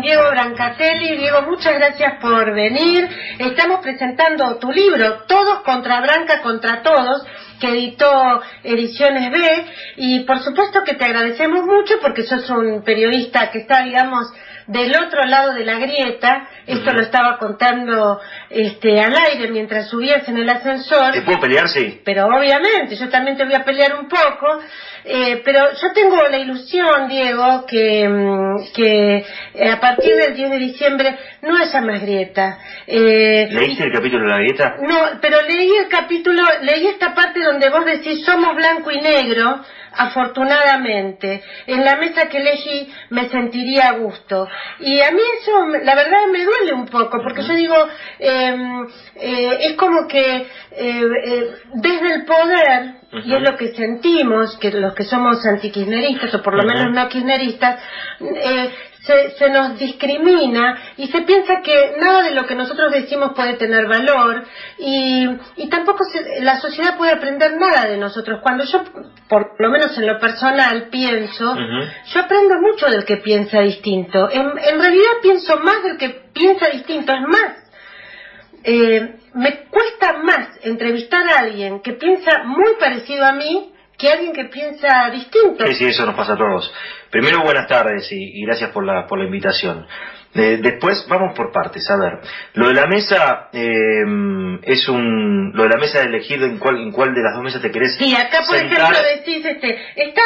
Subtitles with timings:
[0.00, 3.08] Diego Brancatelli, Diego, muchas gracias por venir.
[3.38, 7.24] Estamos presentando tu libro, Todos contra Branca contra Todos,
[7.60, 13.50] que editó Ediciones B, y por supuesto que te agradecemos mucho porque sos un periodista
[13.50, 14.26] que está, digamos,
[14.66, 18.20] del otro lado de la grieta, esto lo estaba contando
[18.50, 21.12] este, al aire mientras subías en el ascensor.
[21.12, 21.68] ¿Te puedo pelear?
[21.68, 22.00] Sí.
[22.04, 24.60] Pero obviamente, yo también te voy a pelear un poco,
[25.04, 30.50] eh, pero yo tengo la ilusión, Diego, que, mm, que eh, a partir del 10
[30.50, 32.58] de diciembre no haya más grieta.
[32.86, 34.76] Eh, ¿Leíste el capítulo de la grieta?
[34.82, 39.60] No, pero leí el capítulo, leí esta parte donde vos decís somos blanco y negro,
[39.96, 41.42] afortunadamente.
[41.66, 44.48] En la mesa que elegí me sentiría a gusto.
[44.80, 47.76] Y a mí eso, la verdad, me duele un poco, porque yo digo,
[48.18, 48.86] em,
[49.16, 54.70] eh, es como que eh, eh, desde el poder, y es lo que sentimos, que
[54.70, 57.80] los que somos antikirchneristas, o por lo menos no kirchneristas,
[59.06, 63.86] se, nos discrimina y se piensa que nada de lo que nosotros decimos puede tener
[63.86, 64.44] valor
[64.78, 65.28] y,
[65.70, 66.04] tampoco
[66.40, 68.40] la sociedad puede aprender nada de nosotros.
[68.42, 68.82] Cuando yo,
[69.28, 74.28] por lo menos en lo personal, pienso, yo aprendo mucho del que piensa distinto.
[74.30, 77.66] En, realidad pienso más del que piensa distinto, es más.
[78.64, 84.32] Eh, me cuesta más entrevistar a alguien que piensa muy parecido a mí que alguien
[84.32, 85.66] que piensa distinto.
[85.66, 86.72] Sí, sí, eso nos pasa a todos.
[87.10, 89.86] Primero, buenas tardes y, gracias por la, por la invitación.
[90.34, 91.88] después, vamos por partes.
[91.90, 92.18] A ver,
[92.54, 94.02] lo de la mesa eh,
[94.62, 95.52] es un.
[95.54, 97.70] Lo de la mesa de elegir en cuál, en cuál de las dos mesas te
[97.70, 97.96] querés.
[97.96, 100.22] Sí, acá, por ejemplo, decís, este, está.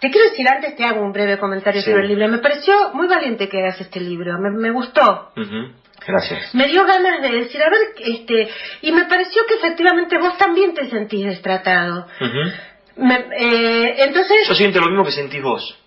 [0.00, 2.26] Te quiero decir antes, te hago un breve comentario sobre el libro.
[2.28, 5.30] Me pareció muy valiente que hagas este libro, me, gustó.
[6.04, 6.52] Gracias.
[6.56, 8.48] Me dio ganas de decir, a ver, este,
[8.80, 12.08] y me pareció que efectivamente vos también te sentís destratado.
[12.96, 14.48] Eh, entonces...
[14.48, 15.78] Yo siento lo mismo que sentís vos.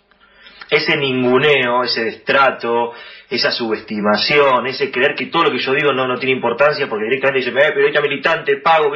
[0.69, 2.93] Ese ninguneo, ese destrato,
[3.29, 7.05] esa subestimación, ese creer que todo lo que yo digo no, no tiene importancia porque
[7.05, 8.91] directamente dice, eh, periodista militante, pago,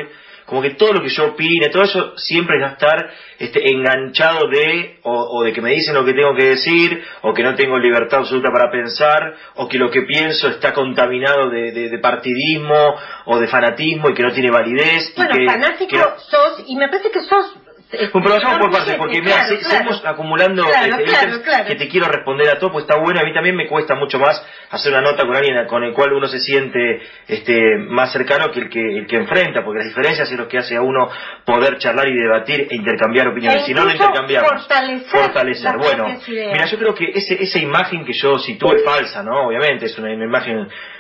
[0.50, 4.48] como que todo lo que yo opine, todo eso siempre va a estar este, enganchado
[4.48, 7.78] de, o, de que me dicen lo que tengo que decir, o que no tengo
[7.78, 13.48] libertad absoluta para pensar, o que lo que pienso está contaminado de, partidismo o de
[13.48, 15.14] fanatismo y que no tiene validez.
[15.16, 17.56] Bueno, fanático sos, y me parece que sos
[17.92, 22.72] bueno, pero por partes, porque mira, seguimos acumulando este, que te quiero responder a todo,
[22.72, 25.66] pues está bueno, a mí también me cuesta mucho más hacer una nota con alguien
[25.66, 29.64] con el cual uno se siente este más cercano que el que el que enfrenta,
[29.64, 31.10] porque las diferencias es lo que hace a uno
[31.46, 34.52] poder charlar y debatir e intercambiar opiniones, e si no lo intercambiamos.
[34.52, 35.10] Fortalecer.
[35.10, 35.78] fortalecer.
[35.78, 39.48] Bueno, mira, yo creo que ese, esa imagen que yo sitúo es falsa, ¿no?
[39.48, 40.58] Obviamente, es una, una imagen,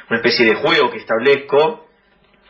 [0.09, 1.87] una especie de juego que establezco,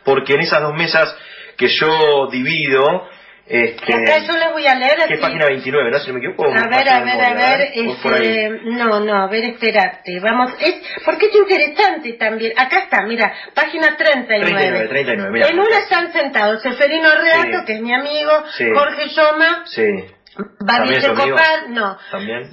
[0.06, 1.14] porque en esas dos mesas
[1.58, 3.10] que yo divido,
[3.50, 4.98] este, Acá yo les voy a leer.
[5.08, 6.00] ¿Qué página 29, no?
[6.00, 6.46] Si me equivoco.
[6.46, 7.72] A ver, a ver, a ver.
[7.74, 10.20] Este, no, no, a ver, espérate.
[10.20, 12.54] Vamos, es, porque es interesante también.
[12.56, 14.54] Acá está, mira, página 39.
[14.54, 15.48] 39, 39, mira.
[15.48, 18.32] En una están sentados Seferino Reato, que es mi amigo,
[18.76, 19.64] Jorge Yoma.
[19.66, 19.84] Sí
[20.60, 21.98] Babi Copal, no.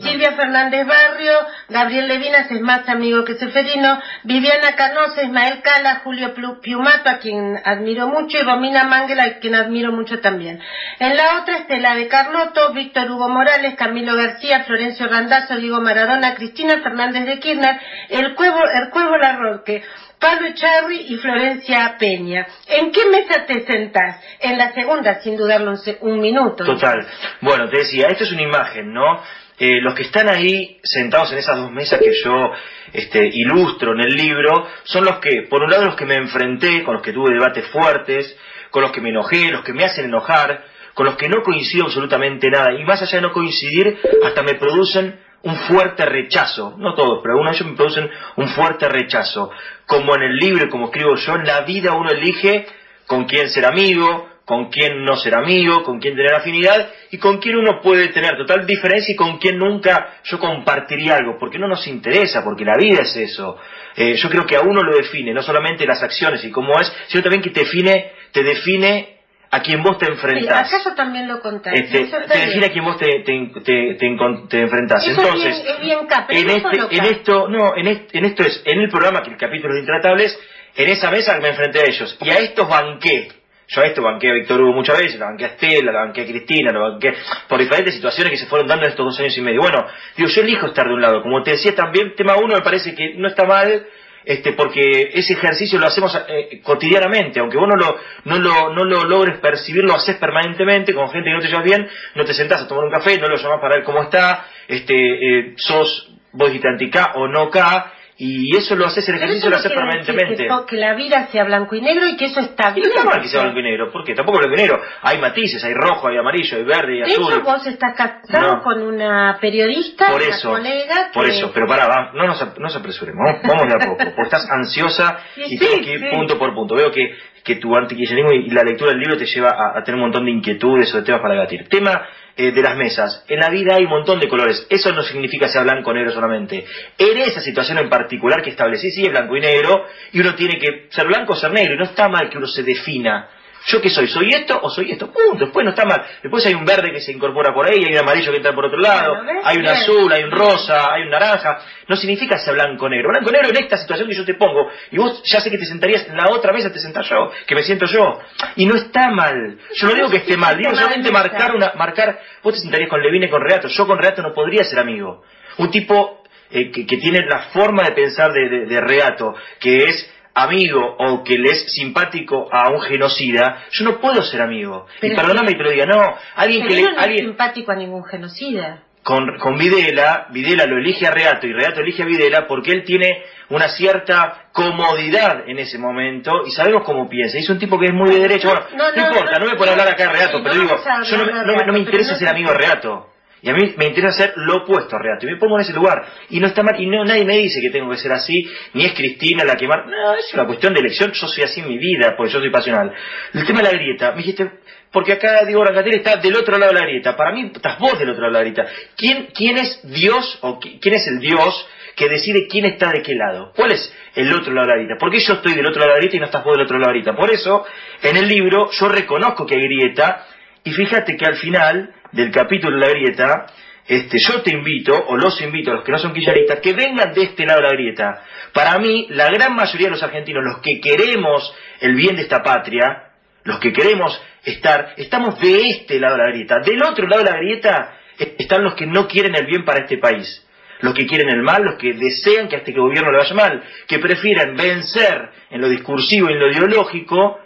[0.01, 1.35] Silvia Fernández Barrio,
[1.69, 7.57] Gabriel Levinas es más amigo que Seferino, Viviana Canosa, Ismael Cala, Julio Piumato, a quien
[7.65, 10.61] admiro mucho, y Romina Mangela, a quien admiro mucho también.
[10.99, 16.35] En la otra, Estela de Carlotto, Víctor Hugo Morales, Camilo García, Florencio Randazzo, Diego Maradona,
[16.35, 19.83] Cristina Fernández de Kirchner, el Cuevo, el Cuevo Larroque,
[20.19, 22.47] Pablo Echarri y Florencia Peña.
[22.67, 24.23] ¿En qué mesa te sentás?
[24.41, 26.65] En la segunda, sin dudarlo un, minuto.
[26.65, 27.07] Total.
[27.43, 29.23] Bueno, te decía, esto es una imagen, ¿no?
[29.59, 32.53] Eh, los que están ahí sentados en esas dos mesas que yo
[32.93, 36.85] este, ilustro en el libro son los que, por un lado, los que me enfrenté,
[36.85, 38.37] con los que tuve debates fuertes,
[38.71, 41.87] con los que me enojé, los que me hacen enojar, con los que no coincido
[41.87, 46.95] absolutamente nada, y más allá de no coincidir, hasta me producen un fuerte rechazo, no
[46.95, 49.51] todos, pero algunos de ellos me producen un fuerte rechazo.
[49.87, 52.67] Como en el libro, como escribo yo, en la vida uno elige
[53.07, 57.39] con quién ser amigo, con quién no ser amigo, con quién tener afinidad y con
[57.39, 61.67] quién uno puede tener total diferencia y con quién nunca yo compartiría algo, porque no
[61.67, 63.59] nos interesa, porque la vida es eso.
[63.97, 66.91] Eh, yo creo que a uno lo define, no solamente las acciones y cómo es,
[67.09, 69.17] sino también que te define, te define
[69.51, 70.73] a quien vos te enfrentás.
[70.73, 71.71] Acá yo también lo conté.
[71.75, 75.05] Este, te define a quien vos te, te, te, te enfrentás.
[75.09, 78.45] Eso Entonces, es bien, es bien en, este, en esto, no, en, este- en esto
[78.45, 80.39] es, en el programa que el capítulo de Intratables,
[80.77, 82.17] en esa mesa me enfrenté a ellos.
[82.23, 83.29] Y a estos banqué.
[83.69, 86.23] Yo a esto banqué a Víctor Hugo muchas veces, la banqué a Estela, la banqué
[86.23, 87.15] a Cristina, la banqué
[87.49, 89.61] por diferentes situaciones que se fueron dando en estos dos años y medio.
[89.61, 89.87] Bueno,
[90.17, 91.23] digo, yo elijo estar de un lado.
[91.23, 93.87] Como te decía también, tema uno me parece que no está mal,
[94.25, 98.85] este, porque ese ejercicio lo hacemos eh, cotidianamente, aunque vos no lo, no, lo, no
[98.85, 102.35] lo logres percibir, lo haces permanentemente, con gente que no te llevas bien, no te
[102.35, 106.13] sentás a tomar un café, no lo llamás para ver cómo está, este, eh, sos,
[106.33, 110.37] vos dijiste anti-K o no K, y eso lo haces, el ejercicio lo haces permanentemente.
[110.45, 112.89] Que, to- que la vida sea blanco y negro y que eso está bien.
[112.89, 114.15] no está mal que sea blanco y negro, ¿por qué?
[114.15, 114.81] Tampoco blanco y negro.
[115.03, 117.33] Hay matices, hay rojo, hay amarillo, hay verde, hay De azul.
[117.33, 118.63] hecho, vos estás casado No.
[118.63, 121.11] con una periodista, por una eso, colega.
[121.13, 124.23] por que- eso, pero pará, no nos, no apresuremos, vamos, vamos de a poco, porque
[124.23, 126.07] estás ansiosa Sí, y sí, que ir sí.
[126.11, 126.75] punto por punto.
[126.75, 127.15] Veo que,
[127.45, 130.25] que tu antikirchnerismo y la lectura del libro te lleva a, a tener un montón
[130.25, 131.69] de inquietudes o de temas para debatir.
[131.69, 132.03] Tema
[132.39, 133.25] eh, de las mesas.
[133.29, 134.67] En la vida hay un montón de colores.
[134.69, 136.67] Eso no significa sea blanco o negro solamente.
[136.99, 140.59] En esa situación en particular que establecí, sí es blanco y negro, y uno tiene
[140.59, 143.29] que ser blanco o ser negro, y no está mal que uno se defina.
[143.67, 144.07] ¿Yo qué soy?
[144.07, 145.11] ¿Soy esto o soy esto?
[145.11, 145.45] Punto.
[145.45, 146.01] Después no está mal.
[146.23, 148.67] Después hay un verde que se incorpora por ahí, hay un amarillo que entra por
[148.67, 151.59] otro lado, hay un azul, hay un rosa, hay un naranja.
[151.89, 153.09] No significa ser blanco o negro.
[153.09, 154.71] Blanco o negro en esta situación que yo te pongo.
[154.93, 157.57] Y vos ya sé que te sentarías en la otra mesa, te sentás yo, que
[157.57, 158.21] me siento yo.
[158.55, 159.59] Y no está mal.
[159.75, 160.57] Yo no digo que esté mal.
[160.57, 163.67] Digo solamente marcar una, marcar, vos te sentarías con Levine y con Reato.
[163.67, 165.25] Yo con Reato no podría ser amigo.
[165.59, 169.89] Un tipo eh, que, que tiene la forma de pensar de, de, de Reato, que
[169.89, 174.87] es amigo o que le es simpático a un genocida, yo no puedo ser amigo.
[175.01, 177.25] Pero y es perdóname que- te lo diga, no, alguien que le, no es alguien,
[177.27, 178.83] simpático a ningún genocida.
[179.03, 182.83] con, con Videla, Videla lo elige a Reato y Reato elige a Videla porque él
[182.85, 187.39] tiene una cierta comodidad en ese momento y sabemos cómo piensa.
[187.39, 188.49] Es un tipo que es muy de derecho.
[188.49, 190.77] Bueno, no, No, no, importa, no, me puede no, hablar acá de Reato, pero digo,
[191.05, 193.11] yo no, me- interesa ser amigo de Reato.
[193.47, 195.25] Y a mí me interesa ser lo opuesto a Reato.
[195.25, 196.05] Y me pongo en ese lugar.
[196.31, 196.75] Y no está mal.
[196.83, 198.45] Y no, nadie me dice que tengo que ser así.
[198.75, 199.87] Ni es Cristina la que mar...
[199.87, 201.13] No, es una cuestión de elección.
[201.13, 202.93] Yo soy así mi vida, porque yo soy pasional.
[203.33, 204.11] El tema de la grieta.
[204.11, 204.51] Me dijiste,
[204.91, 207.17] porque acá Diego Brancatelli está del otro lado de la grieta.
[207.17, 208.67] Para mí estás vos del otro lado de la grieta.
[208.97, 213.01] ¿Quién, quién es Dios o qui- quién es el Dios que decide quién está de
[213.01, 213.53] qué lado?
[213.55, 214.97] ¿Cuál es el otro lado de la grieta?
[214.99, 216.65] ¿Por qué yo estoy del otro lado de la grieta y no estás vos del
[216.65, 217.17] otro lado de la grieta?
[217.17, 217.65] Por eso,
[218.03, 220.27] en el libro yo reconozco que hay grieta
[220.65, 223.47] y fíjate que al final del capítulo de la grieta,
[223.87, 227.15] este, yo te invito, o los invito a los que no son kirchneristas, que vengan
[227.15, 228.25] de este lado de la grieta.
[228.53, 232.43] Para mí, la gran mayoría de los argentinos, los que queremos el bien de esta
[232.43, 233.11] patria,
[233.45, 236.59] los que queremos estar, estamos de este lado de la grieta.
[236.61, 239.99] Del otro lado de la grieta están los que no quieren el bien para este
[239.99, 240.43] país.
[240.81, 243.63] Los que quieren el mal, los que desean que a este gobierno le vaya mal,
[243.87, 247.41] que prefieren vencer en lo discursivo y en lo ideológico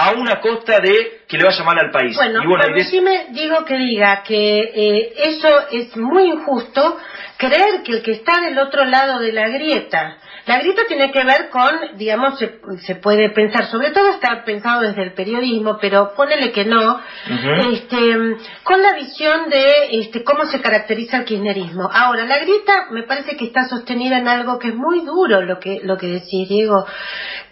[0.00, 2.16] a una costa de que le vaya mal al país.
[2.16, 6.98] Bueno, y bueno, permitime, digo que diga que eh, eso es muy injusto,
[7.36, 11.24] creer que el que está del otro lado de la grieta, la grieta tiene que
[11.24, 16.14] ver con, digamos, se, se puede pensar, sobre todo está pensado desde el periodismo, pero
[16.14, 17.00] ponele que no,
[17.72, 17.98] este,
[18.62, 21.90] con la visión de este, cómo se caracteriza el kirchnerismo.
[21.92, 25.58] Ahora, la grieta me parece que está sostenida en algo que es muy duro lo
[25.58, 26.86] que, lo que decís, Diego.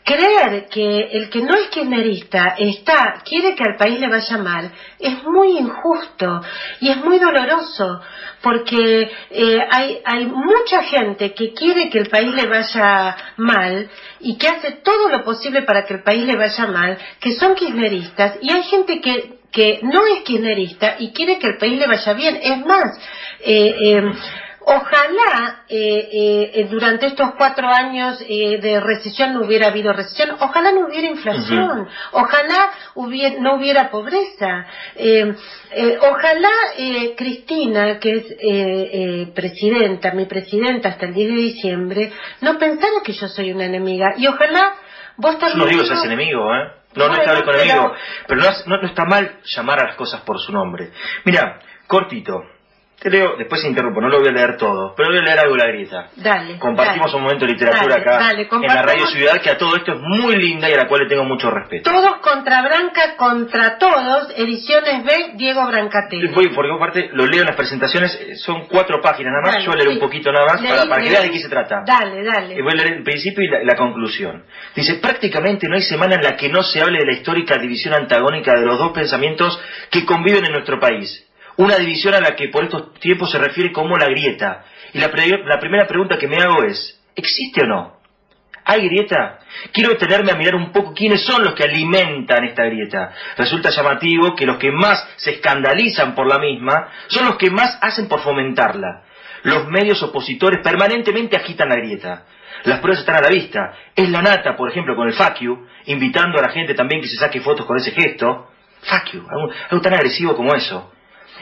[0.06, 4.70] Creer que el que no es kirchnerista está, quiere que al país le vaya mal,
[5.00, 6.42] es muy injusto
[6.80, 8.02] y es muy doloroso,
[8.40, 14.38] porque eh, hay, hay mucha gente que quiere que el país le vaya mal y
[14.38, 18.38] que hace todo lo posible para que el país le vaya mal, que son kirchneristas,
[18.42, 22.12] y hay gente que, que no es kirchnerista y quiere que el país le vaya
[22.12, 22.38] bien.
[22.40, 22.96] Es más,
[23.40, 24.02] eh, eh,
[24.68, 30.30] Ojalá eh, eh, eh, durante estos cuatro años eh, de recesión no hubiera habido recesión,
[30.40, 35.32] ojalá no hubiera inflación, ojalá hubiera- no hubiera pobreza, eh,
[35.70, 41.36] eh, ojalá eh, Cristina, que es eh, eh, presidenta, mi presidenta hasta el 10 de
[41.36, 44.74] diciembre, no pensara que yo soy una enemiga y ojalá
[45.16, 45.58] vos Yo también...
[45.60, 46.64] no digo seas enemigo, ¿eh?
[46.96, 47.92] No, no Bueno, está con enemigo.
[48.26, 50.90] Pero no, no- no está mal llamar a las cosas por su nombre.
[51.24, 52.42] Mira, cortito.
[53.10, 55.62] Leo, después interrumpo, no lo voy a leer todo, pero voy a leer algo de
[55.62, 56.08] la grieta.
[56.16, 56.58] Dale.
[56.58, 57.16] Compartimos dale.
[57.16, 58.82] un momento de literatura Dale, acá dale, en la.
[58.82, 61.24] Radio Ciudad, que a todo esto es muy linda y a la cual le tengo
[61.24, 61.90] mucho respeto.
[61.90, 66.28] Todos contra Branca, contra todos, ediciones B, Diego Brancatelli.
[66.28, 69.70] Voy, porque aparte lo leo en las presentaciones, eh, son cuatro páginas nada más, yo
[69.70, 69.94] voy a leer sí.
[69.94, 71.82] un poquito nada más para, Leí, para que veas de qué se trata.
[71.86, 72.54] Dale, dale.
[72.54, 74.44] Y voy a leer el principio y la, la conclusión.
[74.74, 77.94] Dice, prácticamente no hay semana en la que no se hable de la histórica división
[77.94, 79.60] antagónica de los dos pensamientos
[79.90, 81.26] que conviven en nuestro país.
[81.56, 84.64] Una división a la que por estos tiempos se refiere como la grieta.
[84.92, 87.96] Y la, primera pregunta que me hago es, ¿existe o no?
[88.64, 89.38] ¿Hay grieta?
[89.72, 93.12] Quiero detenerme a mirar un poco quiénes son los que alimentan esta grieta.
[93.36, 97.78] Resulta llamativo que los que más se escandalizan por la misma son los que más
[97.80, 99.04] hacen por fomentarla.
[99.44, 102.24] Los medios opositores permanentemente agitan la grieta.
[102.64, 103.72] Las pruebas están a la vista.
[103.94, 105.40] Es la nata, por ejemplo, con el fuck
[105.86, 108.50] invitando a la gente también que se saque fotos con ese gesto.
[108.82, 110.92] Fuck you, algo, tan agresivo como eso.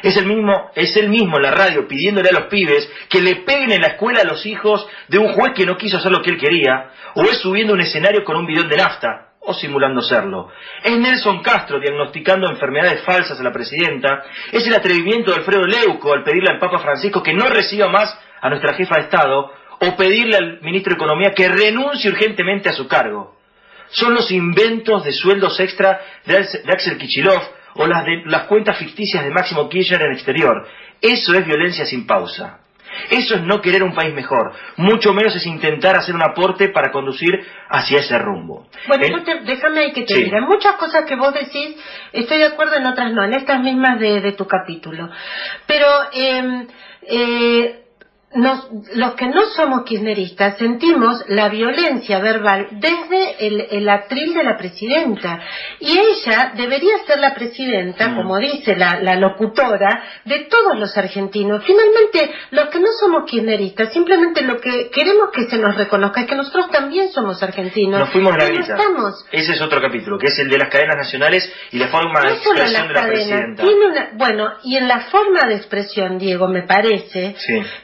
[0.04, 3.36] Es el mismo, es el mismo en la radio pidiéndole a los pibes que le
[3.36, 6.20] peguen en la escuela a los hijos de un juez que no quiso hacer lo
[6.20, 10.02] que él quería, o es subiendo un escenario con un bidón de nafta, o simulando
[10.02, 10.50] serlo.
[10.82, 16.12] Es Nelson Castro diagnosticando enfermedades falsas a la presidenta, es el atrevimiento de Alfredo Leuco
[16.12, 19.96] al pedirle al Papa Francisco que no reciba más a nuestra jefa de Estado, o
[19.96, 23.38] pedirle al ministro de Economía que renuncie urgentemente a su cargo.
[23.88, 26.36] Son los inventos de sueldos extra de
[26.70, 30.66] Axel Kichilov o las, de, las cuentas ficticias de Máximo Kirchner en el exterior.
[31.00, 32.60] Eso es violencia sin pausa.
[33.10, 34.52] Eso es no querer un país mejor.
[34.76, 37.32] Mucho menos es intentar hacer un aporte para conducir
[37.68, 38.68] hacia ese rumbo.
[38.86, 40.38] Bueno, déjame ahí que te diga.
[40.38, 41.76] En muchas cosas que vos decís
[42.12, 45.10] estoy de acuerdo, en otras no, en estas mismas de, tu capítulo.
[45.66, 46.66] Pero em,
[47.02, 47.83] eh,
[48.34, 55.40] los que no somos kirchneristas sentimos la violencia verbal desde el, atril de la presidenta.
[55.78, 58.16] Y ella debería ser la presidenta, mm.
[58.16, 61.62] como dice la, locutora, de todos los argentinos.
[61.64, 66.26] Finalmente, los que no somos kirchneristas, simplemente lo que queremos que se nos reconozca es
[66.26, 68.00] que nosotros también somos argentinos.
[68.00, 69.26] Nos fuimos la estamos.
[69.30, 72.32] Ese es otro capítulo, que es el de las cadenas nacionales y la forma de
[72.32, 73.64] expresión de la presidenta.
[74.14, 77.36] bueno, y en la forma de expresión, Diego, me parece,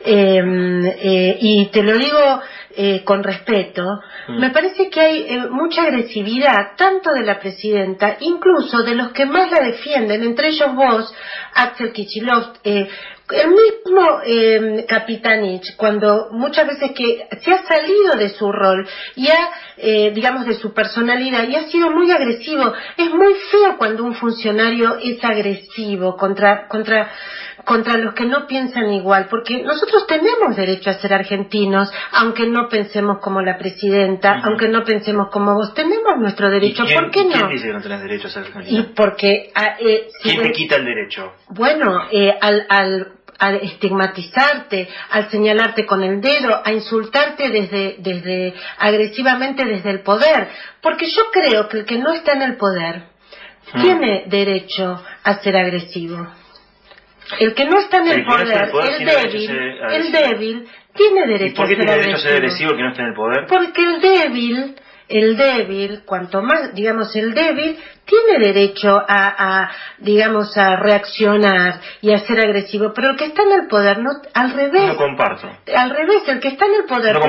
[0.05, 2.41] eh, Em, eh, y te lo digo
[2.77, 4.39] eh, con respeto, mm.
[4.39, 9.27] me parece que hay eh, mucha agresividad, tanto de la presidenta, incluso de los que
[9.27, 11.13] más la defienden, entre ellos vos,
[11.53, 18.53] Axel Kichilov, el mismo eh, Capitanich, cuando muchas veces que se ha salido de su
[18.53, 19.51] rol y ha,
[20.13, 24.97] digamos, de su personalidad y ha sido muy agresivo, es muy feo cuando un funcionario
[25.03, 27.11] es agresivo contra, contra
[27.65, 32.69] contra los que no piensan igual, porque nosotros tenemos derecho a ser argentinos, aunque no
[32.69, 37.33] pensemos como la presidenta, aunque no pensemos como vos, tenemos nuestro derecho, ¿por qué no?
[37.33, 38.81] ¿Quién dice que no tenés derecho a ser argentino?
[38.81, 39.51] Y porque...
[39.55, 41.33] Ah, eh, ¿Quién te quita el derecho?
[41.49, 48.55] Bueno, eh, al, al al estigmatizarte, al señalarte con el dedo, a insultarte desde, desde
[48.79, 50.49] agresivamente desde el poder,
[50.83, 53.05] porque yo creo que el que no está en el poder
[53.73, 53.83] mm.
[53.83, 56.40] tiene derecho a ser agresivo.
[57.39, 59.51] El que no está en el, poder, el, débil,
[59.91, 63.03] el débil, tiene derecho a ser tiene derecho a ser agresivo el que no está
[63.03, 63.47] en el poder?
[63.47, 64.77] Porque el débil,
[65.09, 72.13] el débil, cuanto más, digamos, el débil, tiene derecho a, a, digamos, a reaccionar y
[72.13, 74.87] a ser agresivo, pero el que está en el poder, no, al revés.
[74.87, 75.49] No comparto.
[75.75, 77.29] Al revés, el que está en el poder no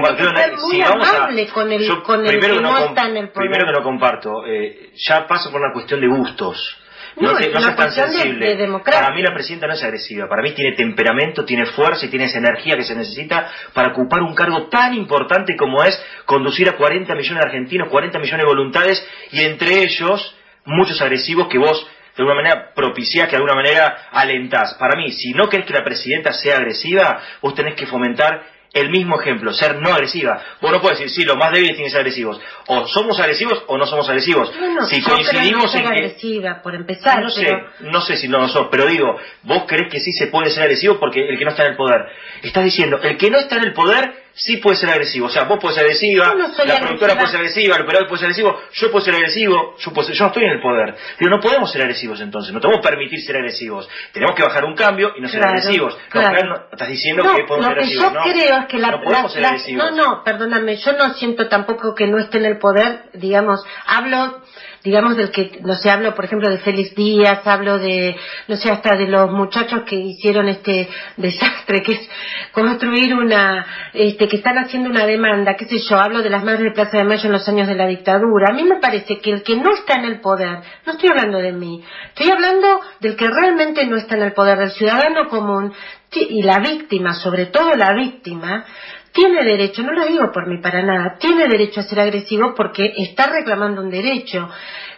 [0.62, 3.50] muy amable con el, con el que no, está en el poder.
[3.50, 6.81] Primero que no comparto, eh, ya paso por una cuestión de gustos.
[7.18, 8.68] No, es tan sensible.
[8.84, 12.26] para mí la presidenta no es agresiva, para mí tiene temperamento, tiene fuerza y tiene
[12.26, 16.74] esa energía que se necesita para ocupar un cargo tan importante como es conducir a
[16.78, 21.88] 40 millones de argentinos, 40 millones de voluntades y entre ellos muchos agresivos que vos
[22.16, 24.76] de alguna manera propiciás, que de alguna manera alentás.
[24.76, 28.90] Para mí, si no querés que la presidenta sea agresiva, vos tenés que fomentar el
[28.90, 30.42] mismo ejemplo, ser no agresiva.
[30.62, 32.40] Vos no puedes decir, sí, los más débiles tienen que ser agresivos.
[32.68, 34.50] O somos agresivos o no somos agresivos.
[34.90, 35.88] si coincidimos en que...
[35.88, 37.22] agresiva, por empezar.
[37.22, 37.52] No sé,
[37.82, 40.64] no sé si no lo sos, pero digo, vos crees que sí se puede ser
[40.64, 42.02] agresivo porque el que no está en el poder.
[42.44, 45.28] Estás diciendo, el que no está en el poder sí puede ser agresivo.
[45.28, 46.34] O sea, vos puedes ser agresiva,
[46.66, 49.92] la productora puede ser agresiva, el operador puede ser agresivo, yo puedo ser agresivo, yo,
[49.92, 50.96] yo no estoy en el poder.
[51.18, 53.90] Pero no podemos ser agresivos entonces, no podemos permitir ser agresivos.
[54.12, 55.98] Tenemos que bajar un cambio y no ser agresivos.
[56.14, 58.14] No, estás diciendo que podemos ser agresivos.
[58.14, 59.92] Yo creo es que la, no podemos ser agresivos.
[59.92, 64.42] No, no, perdóname, yo no siento tampoco que no esté en el poder, digamos, hablo
[64.84, 68.16] digamos del que, no sé, hablo por ejemplo de Félix Díaz, hablo de,
[68.48, 72.10] no sé, hasta de los muchachos que hicieron este desastre, que es
[72.52, 76.64] construir una, este, que están haciendo una demanda, qué sé yo, hablo de las madres
[76.64, 78.48] de Plaza de Mayo en los años de la dictadura.
[78.50, 81.38] A mí me parece que el que no está en el poder, no estoy hablando
[81.38, 85.74] de mí, estoy hablando del que realmente no está en el poder, del ciudadano común,
[86.14, 88.66] y la víctima, sobre todo la víctima,
[89.14, 92.94] tiene derecho, no lo digo por mí para nada, tiene derecho a ser agresivo porque
[92.98, 94.50] está reclamando un derecho.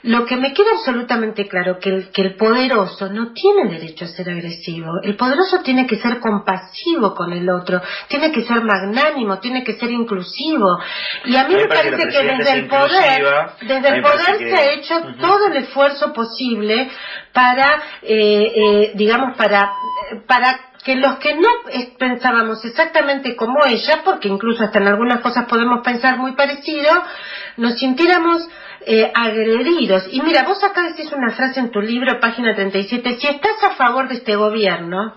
[0.03, 4.09] Lo que me queda absolutamente claro que el, que el poderoso no tiene derecho a
[4.09, 4.99] ser agresivo.
[5.01, 9.73] El poderoso tiene que ser compasivo con el otro, tiene que ser magnánimo, tiene que
[9.73, 10.77] ser inclusivo.
[11.23, 13.25] Y a mí me, parece, que, desde el poder,
[13.61, 16.89] desde el poder se ha hecho todo el esfuerzo posible
[17.31, 19.71] para, eh, eh, digamos, para,
[20.27, 21.49] para que los que no
[21.97, 26.91] pensábamos exactamente como ella, porque incluso hasta en algunas cosas podemos pensar muy parecido,
[27.57, 28.47] nos sintiéramos
[28.85, 30.07] eh, agredidos.
[30.11, 33.71] Y mira, vos acá decís una frase en tu libro, página 37, si estás a
[33.71, 35.15] favor de este gobierno,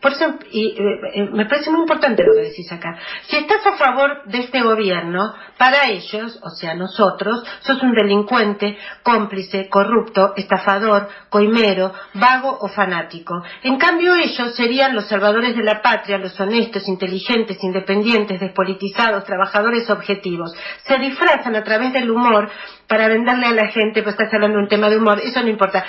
[0.00, 2.96] por eso, y, eh, eh, me parece muy importante lo que decís acá.
[3.26, 8.78] Si estás a favor de este gobierno, para ellos, o sea, nosotros, sos un delincuente,
[9.02, 13.42] cómplice, corrupto, estafador, coimero, vago o fanático.
[13.64, 19.90] En cambio, ellos serían los salvadores de la patria, los honestos, inteligentes, independientes, despolitizados, trabajadores
[19.90, 20.54] objetivos.
[20.84, 22.48] Se disfrazan a través del humor
[22.86, 25.48] para venderle a la gente, pues estás hablando de un tema de humor, eso no
[25.48, 25.84] importa.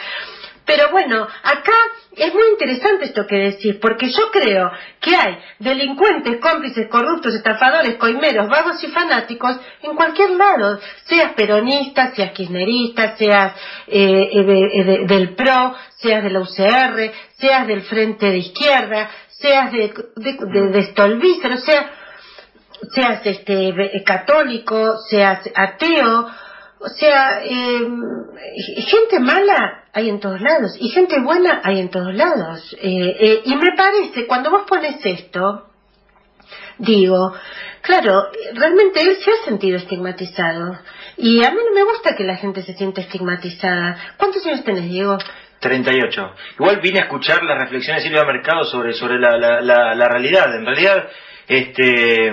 [0.69, 1.73] Pero bueno, acá
[2.15, 4.69] es muy interesante esto que decís, porque yo creo
[5.01, 12.13] que hay delincuentes, cómplices, corruptos, estafadores, coimeros, vagos y fanáticos en cualquier lado, seas peronista,
[12.13, 13.53] seas kirchnerista, seas
[13.87, 19.91] eh, eh, del PRO, seas de la UCR, seas del Frente de Izquierda, seas de,
[20.17, 21.91] de, de, Stolbizer, o sea,
[22.93, 26.27] seas este, católico, seas ateo,
[26.81, 27.87] o sea, eh,
[28.87, 32.75] gente mala hay en todos lados y gente buena hay en todos lados.
[32.81, 35.67] Eh, eh, y me parece, cuando vos pones esto,
[36.77, 37.33] digo,
[37.81, 40.79] claro, realmente él se ha sentido estigmatizado.
[41.17, 44.15] Y a mí no me gusta que la gente se sienta estigmatizada.
[44.17, 45.17] ¿Cuántos años tenés, Diego?
[45.59, 46.33] 38.
[46.59, 50.55] Igual vine a escuchar las reflexiones de Silvia Mercado sobre, sobre la, la, la, realidad.
[50.55, 51.09] En realidad,
[51.45, 52.29] este,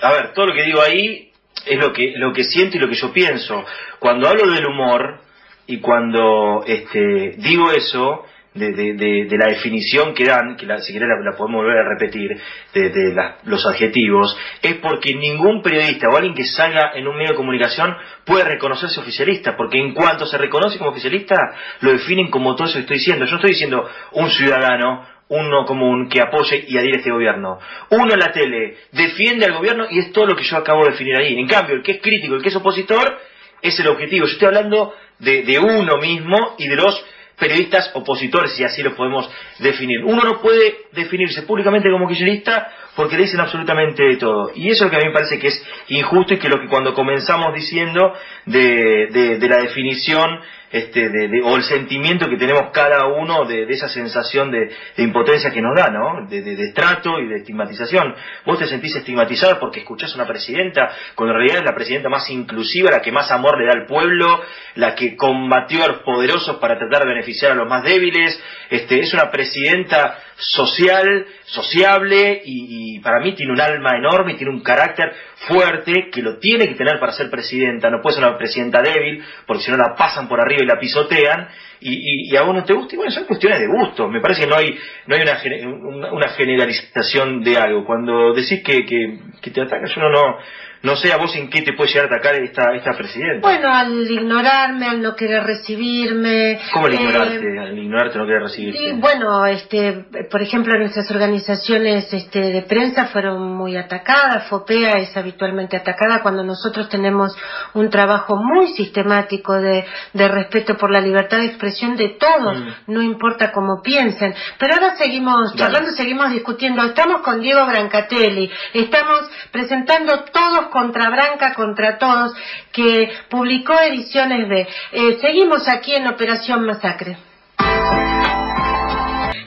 [0.00, 1.31] a ver, todo lo que digo ahí
[1.66, 3.64] es lo que, lo que siento y lo que yo pienso.
[3.98, 5.20] Cuando hablo del humor
[5.66, 11.36] y cuando este, digo eso, de, de, la definición que dan, que si querés la,
[11.36, 12.38] podemos volver a repetir,
[12.74, 13.14] de,
[13.44, 17.96] los adjetivos, es porque ningún periodista o alguien que salga en un medio de comunicación
[18.24, 21.36] puede reconocerse oficialista, porque en cuanto se reconoce como oficialista,
[21.80, 23.24] lo definen como todo eso que estoy diciendo.
[23.24, 27.58] Yo estoy diciendo un ciudadano uno común que apoye y adhiere a este gobierno.
[27.90, 30.90] Uno en la tele defiende al gobierno y es todo lo que yo acabo de
[30.90, 31.38] definir ahí.
[31.38, 33.18] En cambio, el que es crítico, el que es opositor,
[33.62, 34.26] es el objetivo.
[34.26, 37.02] Yo estoy hablando de, de uno mismo y de los
[37.38, 40.04] periodistas opositores, si así lo podemos definir.
[40.04, 44.52] Uno no puede definirse públicamente como kirchnerista porque le dicen absolutamente todo.
[44.54, 46.60] Y eso es lo que a mí me parece que es injusto y que lo
[46.60, 50.40] que cuando comenzamos diciendo de, de, de la definición
[50.72, 55.60] este, de, o el sentimiento que tenemos cada uno de, esa sensación de, impotencia que
[55.60, 56.26] nos da, ¿no?
[56.26, 58.14] De, estrato y de estigmatización.
[58.46, 62.08] Vos te sentís estigmatizado porque escuchás a una presidenta, cuando en realidad es la presidenta
[62.08, 64.42] más inclusiva, la que más amor le da al pueblo,
[64.76, 69.00] la que combatió a los poderosos para tratar de beneficiar a los más débiles, este,
[69.00, 74.52] es una presidenta social, sociable y, y para mí tiene un alma enorme y tiene
[74.52, 75.12] un carácter
[75.46, 79.22] fuerte que lo tiene que tener para ser presidenta, no puede ser una presidenta débil,
[79.46, 81.48] porque si no la pasan por arriba y la pisotean,
[81.80, 84.46] y, a vos no te gusta, y bueno, son cuestiones de gusto, me parece que
[84.46, 89.62] no hay, no hay una, una, generalización de algo, cuando decís que, que, que te
[89.62, 90.38] atacan, yo no,
[90.82, 93.46] no, sé a vos en qué te puede llegar a atacar esta, esta presidenta.
[93.46, 96.60] Bueno, al ignorarme, al no querer recibirme.
[96.72, 97.36] ¿Cómo al ignorarte?
[97.36, 98.78] Eh, al ignorarte, no querer recibirte.
[98.78, 104.48] Sí, bueno, este, por ejemplo, nuestras organizaciones este, de prensa fueron muy atacadas.
[104.48, 107.36] FOPEA es habitualmente atacada cuando nosotros tenemos
[107.74, 112.92] un trabajo muy sistemático de, de respeto por la libertad de expresión de todos, mm.
[112.92, 114.34] no importa cómo piensen.
[114.58, 116.82] Pero ahora seguimos charlando, seguimos discutiendo.
[116.82, 122.34] Estamos con Diego Brancatelli, estamos presentando todos contra Branca, contra todos,
[122.72, 124.66] que publicó Ediciones de.
[124.92, 127.16] Eh, seguimos aquí en Operación Masacre.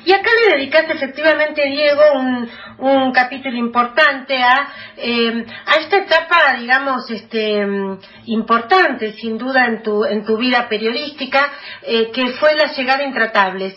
[0.05, 6.57] Y acá le dedicaste efectivamente, Diego, un, un capítulo importante a, eh, a esta etapa,
[6.59, 7.65] digamos, este,
[8.25, 13.07] importante, sin duda, en tu, en tu vida periodística, eh, que fue la llegada a
[13.07, 13.75] Intratables.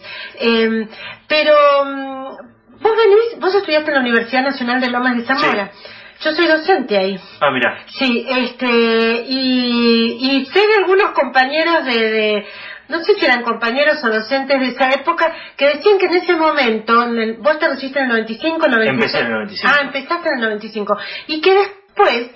[1.27, 1.55] pero,
[1.87, 2.37] mm,
[2.81, 5.71] vos venís, vos estudiaste en la Universidad Nacional de Lomas de Zamora.
[6.21, 7.19] Yo soy docente ahí.
[7.41, 7.85] Ah, mira.
[7.87, 12.47] Sí, este, y, y sé de algunos compañeros de, de,
[12.89, 16.35] no sé si eran compañeros o docentes de esa época, que decían que en ese
[16.35, 17.07] momento,
[17.39, 18.89] vos te recibiste en el 95, 96.
[18.89, 19.73] Empecé en el 95.
[19.73, 20.99] Ah, empezaste en el 95.
[21.29, 22.31] Y que después,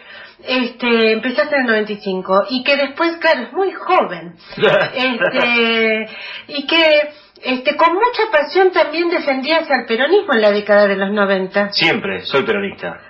[0.44, 2.46] este, empezaste en el 95.
[2.50, 4.34] Y que después, claro, es muy joven.
[4.94, 6.06] este,
[6.48, 7.10] y que,
[7.42, 11.72] este, con mucha pasión también defendías al peronismo en la década de los 90.
[11.72, 13.00] Siempre, soy peronista.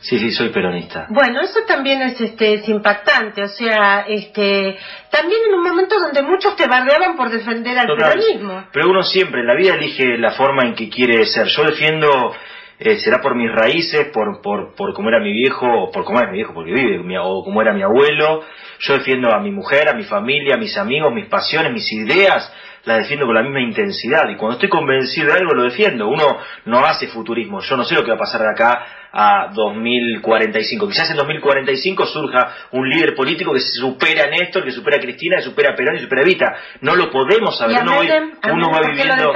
[0.00, 1.06] Sí, sí, soy peronista.
[1.08, 4.76] Bueno, eso también es, este, es impactante, o sea, este,
[5.10, 8.66] también en un momento donde muchos te bardeaban por defender al peronismo.
[8.72, 11.46] Pero uno siempre en la vida elige la forma en que quiere ser.
[11.46, 12.34] Yo defiendo,
[12.78, 16.30] eh, será por mis raíces, por, por, por cómo era mi viejo, por cómo era
[16.30, 18.42] mi viejo, porque vive, o cómo era mi abuelo.
[18.80, 22.52] Yo defiendo a mi mujer, a mi familia, a mis amigos, mis pasiones, mis ideas
[22.84, 24.28] las defiendo con la misma intensidad.
[24.28, 26.08] Y cuando estoy convencido de algo, lo defiendo.
[26.08, 27.60] Uno no hace futurismo.
[27.60, 30.88] Yo no sé lo que va a pasar de acá a 2045.
[30.88, 35.36] Quizás en 2045 surja un líder político que supera a Néstor, que supera a Cristina,
[35.36, 36.56] que supera a Perón y supera a Evita.
[36.80, 37.82] No lo podemos saber.
[37.82, 39.32] uno, va viviendo...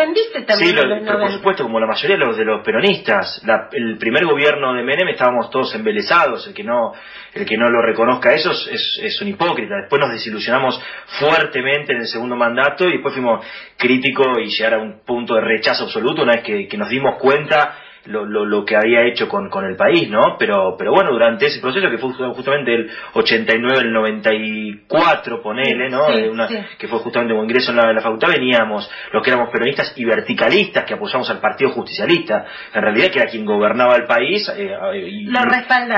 [0.59, 3.41] sí, pero por supuesto, como la mayoría de los, de los peronistas.
[3.71, 6.49] el primer gobierno de Menem estábamos todos embelesados.
[6.49, 6.93] El que no,
[7.33, 9.77] el que no lo reconozca eso es, es un hipócrita.
[9.77, 10.83] Después nos desilusionamos
[11.21, 15.43] fuertemente en el segundo mandato y después fuimos críticos y llegar a un punto de
[15.43, 19.29] rechazo absoluto una vez que, que nos dimos cuenta lo, lo, lo, que había hecho
[19.29, 20.37] con, con el país, ¿no?
[20.39, 26.07] Pero, pero bueno, durante ese proceso que fue justamente el 89, el 94, ponele, ¿no?
[26.31, 29.93] Una, Que fue justamente un ingreso en la, la, facultad, veníamos los que éramos peronistas
[29.97, 34.49] y verticalistas que apoyamos al Partido Justicialista, en realidad que era quien gobernaba el país.
[34.57, 35.41] Eh, y, lo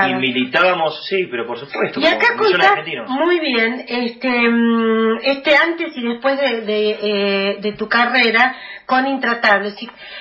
[0.09, 1.99] Y militábamos, sí, pero por supuesto.
[1.99, 7.73] Y acá contás muy bien, este, mm, este antes y después de, de, eh, de
[7.73, 8.55] tu carrera,
[8.91, 9.75] con Intratables.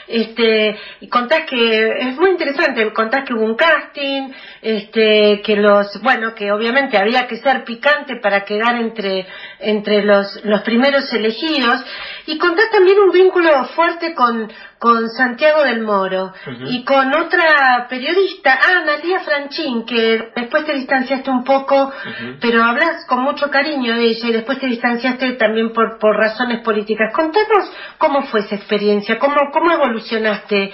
[0.06, 4.30] Este, y contás que es muy interesante, contás que hubo un casting,
[4.62, 9.26] este, que los, bueno, que obviamente había que ser picante para quedar entre,
[9.58, 11.84] entre los, los primeros elegidos,
[12.26, 16.32] y contás también un vínculo fuerte con, con Santiago del Moro
[16.66, 21.92] y con otra periodista, ah, Analia Franchín, que después te distanciaste un poco,
[22.40, 26.60] pero hablas con mucho cariño de ella y después te distanciaste también por, por razones
[26.62, 27.12] políticas.
[27.12, 30.72] Contanos cómo fue esa experiencia, cómo, cómo evolucionaste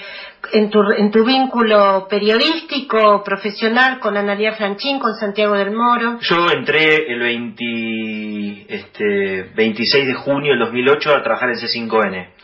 [0.53, 6.21] en tu, en tu vínculo periodístico, profesional con Analia Franchín, con Santiago del Moro.
[6.21, 12.37] Yo entré el 20, este, 26 de junio del 2008 a trabajar en C5N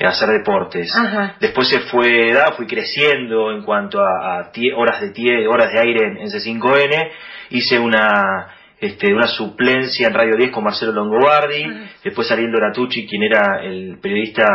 [0.00, 0.92] hacer deportes.
[1.40, 6.06] Después se fue, da, fui creciendo en cuanto a, horas de tie, horas de aire
[6.20, 7.10] en, C5N,
[7.50, 8.48] hice una
[8.80, 11.64] este, una suplencia en Radio 10 con Marcelo Longobardi,
[12.02, 14.46] después Ariel Ratucci, quien era el periodista,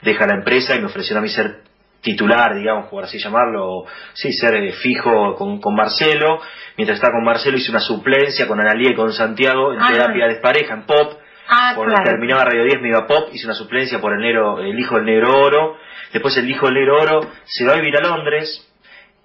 [0.00, 1.64] deja la empresa y me ofreció a mí ser
[2.00, 6.40] titular, digamos, por así llamarlo, sí, ser eh, fijo con, con, Marcelo.
[6.76, 10.36] Mientras estaba con Marcelo hice una suplencia con Analia y con Santiago en terapia de
[10.36, 14.12] pareja, en pop, Ah, Cuando terminaba Radio 10 me iba pop, hice una suplencia por
[14.14, 15.76] el, negro, el hijo del negro oro.
[16.12, 18.63] Después el hijo del negro oro se va a vivir a Londres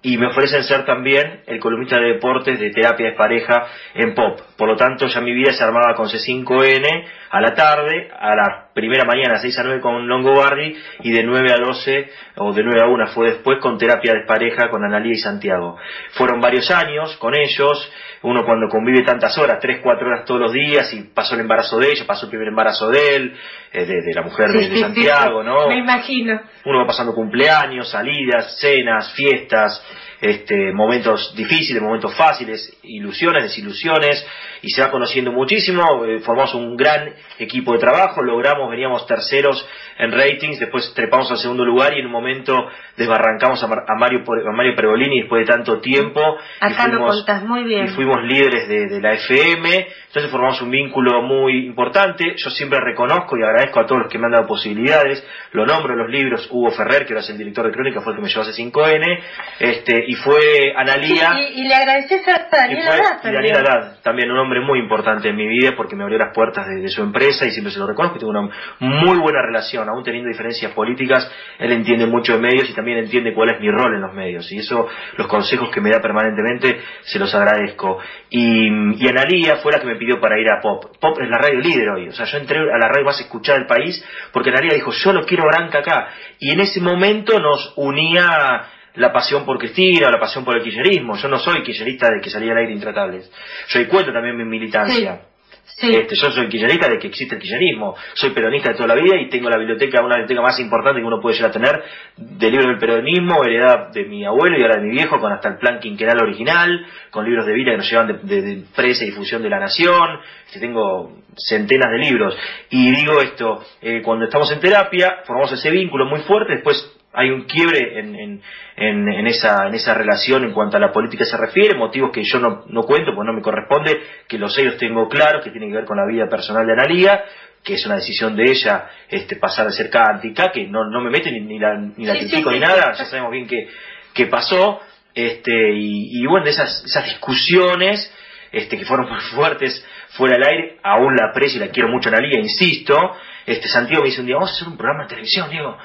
[0.02, 4.40] y me ofrecen ser también el columnista de deportes de terapia de pareja en pop.
[4.56, 8.70] Por lo tanto, ya mi vida se armaba con C5N a la tarde, a la
[8.74, 12.80] primera mañana 6 a 9 con Longobardi y de 9 a 12 o de 9
[12.82, 15.76] a 1 fue después con terapia de pareja con Analía y Santiago.
[16.12, 20.52] Fueron varios años con ellos, uno cuando convive tantas horas, 3, 4 horas todos los
[20.52, 23.36] días y pasó el embarazo de ellos, pasó el primer embarazo de él,
[23.72, 25.68] eh, de, la mujer de, Santiago, ¿no?
[25.68, 26.40] Me imagino.
[26.64, 29.84] Uno va pasando cumpleaños, salidas, cenas, fiestas,
[30.20, 34.24] este, momentos difíciles, momentos fáciles, ilusiones, desilusiones,
[34.62, 39.66] y se va conociendo muchísimo, eh, formamos un gran equipo de trabajo, logramos, veníamos terceros
[40.00, 44.52] en ratings, después trepamos al segundo lugar y en un momento desbarrancamos a, Mario, a
[44.52, 46.20] Mario Pergolini después de tanto tiempo.
[46.60, 47.84] Acá y fuimos, lo muy bien.
[47.86, 53.36] Y fuimos líderes de, la FM, entonces formamos un vínculo muy importante, yo siempre reconozco
[53.38, 56.48] y agradezco a todos los que me han dado posibilidades, lo nombro en los libros,
[56.50, 58.62] Hugo Ferrer, que ahora es el director de Crónica, fue el que me llevó hace
[58.62, 59.20] 5N,
[59.60, 61.32] este, y fue Analía.
[61.54, 63.44] y, le agradeces a Daniel Haddad también.
[63.44, 66.88] Y también un hombre muy importante en mi vida porque me abrió las puertas de,
[66.88, 70.28] su empresa y siempre se lo reconozco y tengo una muy buena relación, aún teniendo
[70.28, 74.00] diferencias políticas, él entiende mucho de medios y también entiende cuál es mi rol en
[74.00, 77.98] los medios y eso, los consejos que me da permanentemente, se los agradezco.
[78.30, 78.68] Y,
[79.02, 80.96] y Analía fue la que me pidió para ir a Pop.
[81.00, 83.58] Pop es la radio líder hoy, o sea, yo entré a la radio más escuchada
[83.58, 86.08] del país porque Analía dijo, yo lo quiero branca acá.
[86.38, 90.62] Y en ese momento nos unía la pasión por Cristina o la pasión por el
[90.62, 91.16] kirchnerismo.
[91.16, 93.30] Yo no soy kirchnerista de que salía al aire intratables.
[93.68, 95.29] Yo cuento también mi militancia.
[95.78, 97.94] Este, yo soy kirchnerista de que existe el kirchnerismo.
[98.14, 101.06] Soy peronista de toda la vida y tengo la biblioteca, una biblioteca más importante que
[101.06, 101.82] uno puede llegar a tener
[102.16, 105.48] de libros del peronismo, heredad de mi abuelo y ahora de mi viejo, con hasta
[105.48, 109.10] el plan quinquenal original, con libros de vida que nos llevan de, de, presa y
[109.10, 110.20] difusión de la nación.
[110.46, 112.36] Este, tengo centenas de libros.
[112.70, 117.30] Y digo esto, eh, cuando estamos en terapia, formamos ese vínculo muy fuerte, después hay
[117.30, 118.42] un quiebre en, en,
[118.76, 122.38] en, esa, en esa relación en cuanto a la política se refiere, motivos que yo
[122.38, 125.76] no, no cuento, pues no me corresponde, que los ellos tengo claros, que tienen que
[125.76, 127.24] ver con la vida personal de Analía,
[127.64, 131.10] que es una decisión de ella este, pasar de ser anti-K, que no, no me
[131.10, 133.68] mete ni, la, ni la critico ni nada, ya sabemos bien qué
[134.14, 134.80] que pasó,
[135.14, 138.12] este, y, y bueno, esas, esas discusiones
[138.52, 142.08] este, que fueron muy fuertes fuera del aire, aún la aprecio y la quiero mucho
[142.08, 145.08] a Analía, insisto, este, Santiago me dice un día, vamos a hacer un programa de
[145.08, 145.76] televisión, Diego.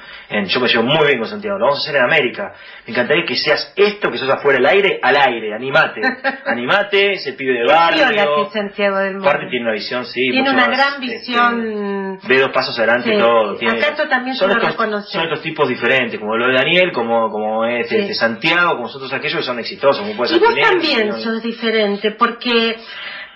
[0.46, 2.52] yo me llevo muy bien con Santiago, lo vamos a hacer en América.
[2.86, 6.00] Me encantaría que seas esto, que sos afuera del aire, al aire, animate.
[6.46, 8.06] animate, ese pibe de barrio.
[8.52, 9.28] Santiago del Mundo.
[9.28, 10.28] Aparte tiene una visión, sí.
[10.30, 12.18] Tiene una gran este, visión.
[12.28, 13.56] ve dos pasos adelante y todo.
[13.56, 17.64] Tiene, Acá también son, estos, son estos tipos diferentes, como lo de Daniel, como, como
[17.64, 20.02] este, este Santiago, como nosotros aquellos que son exitosos.
[20.02, 22.76] Como puede y vos también sos diferente, porque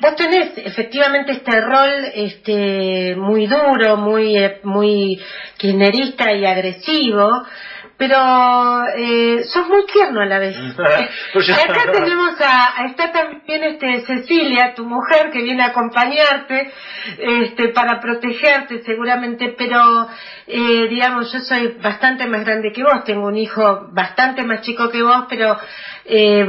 [0.00, 5.20] Vos tenés efectivamente este rol este, muy duro, muy, eh, muy
[5.58, 7.44] kirchnerista y agresivo,
[7.98, 8.16] pero
[8.96, 10.56] eh, sos muy tierno a la vez.
[11.34, 16.72] Pues acá tenemos a, está también este Cecilia, tu mujer, que viene a acompañarte,
[17.18, 20.08] este, para protegerte seguramente, pero
[20.46, 24.88] eh, digamos, yo soy bastante más grande que vos, tengo un hijo bastante más chico
[24.88, 25.58] que vos, pero
[26.06, 26.46] eh,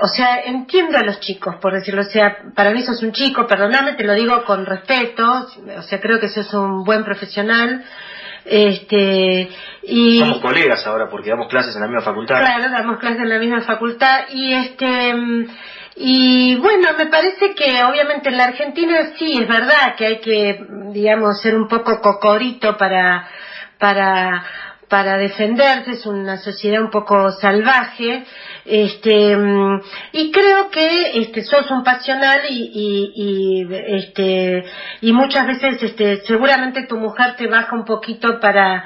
[0.00, 3.46] o sea, entiendo a los chicos, por decirlo, o sea, para mí sos un chico,
[3.46, 7.84] perdóname, te lo digo con respeto, o sea, creo que sos un buen profesional,
[8.44, 9.48] este,
[9.82, 10.18] y...
[10.18, 12.38] Somos colegas ahora porque damos clases en la misma facultad.
[12.38, 15.14] Claro, damos clases en la misma facultad y este...
[15.94, 20.64] Y bueno, me parece que obviamente en la Argentina sí es verdad que hay que,
[20.90, 23.28] digamos, ser un poco cocorito para,
[23.78, 24.42] para
[24.92, 28.24] para defenderse, es una sociedad un poco salvaje,
[28.66, 29.34] este,
[30.12, 34.62] y creo que este, sos un pasional y, y, este,
[35.00, 38.84] y muchas veces este, seguramente tu mujer te baja un poquito para,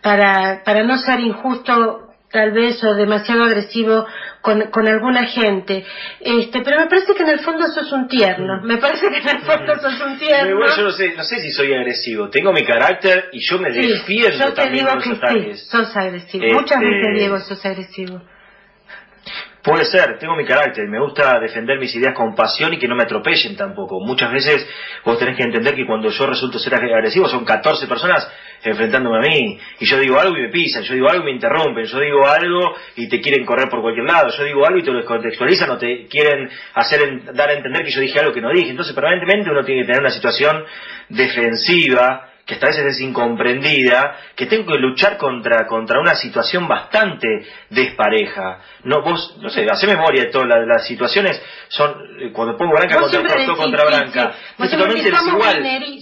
[0.00, 4.06] para, para no ser injusto tal vez o demasiado agresivo
[4.42, 5.84] con, con alguna gente.
[6.20, 8.60] Este, pero me parece que en el fondo sos un tierno.
[8.62, 10.56] Me parece que en el fondo sos un tierno.
[10.56, 12.28] Bueno, yo no sé, no sé si soy agresivo.
[12.28, 16.44] Tengo mi carácter y yo me defiendo yo te digo que Sí, sos agresivo.
[16.52, 18.22] Muchas veces este, Diego sos agresivo.
[19.62, 22.96] Puede ser, tengo mi carácter, me gusta defender mis ideas con pasión y que no
[22.96, 24.00] me atropellen tampoco.
[24.00, 24.66] Muchas veces
[25.04, 28.28] vos tenés que entender que cuando yo resulto ser agresivo son 14 personas
[28.64, 31.30] enfrentándome a mí y yo digo algo y me pisan, yo digo algo y me
[31.32, 34.82] interrumpen, yo digo algo y te quieren correr por cualquier lado, yo digo algo y
[34.82, 38.40] te lo descontextualizan o te quieren hacer dar a entender que yo dije algo que
[38.40, 38.70] no dije.
[38.70, 40.64] Entonces permanentemente uno tiene que tener una situación
[41.08, 47.46] defensiva que hasta veces es incomprendida, que tengo que luchar contra, contra una situación bastante
[47.70, 48.58] despareja.
[48.84, 53.00] No, vos, no sé, hace memoria de todas las, situaciones, son, eh, cuando pongo Branca
[53.00, 54.34] contra, contra Branca,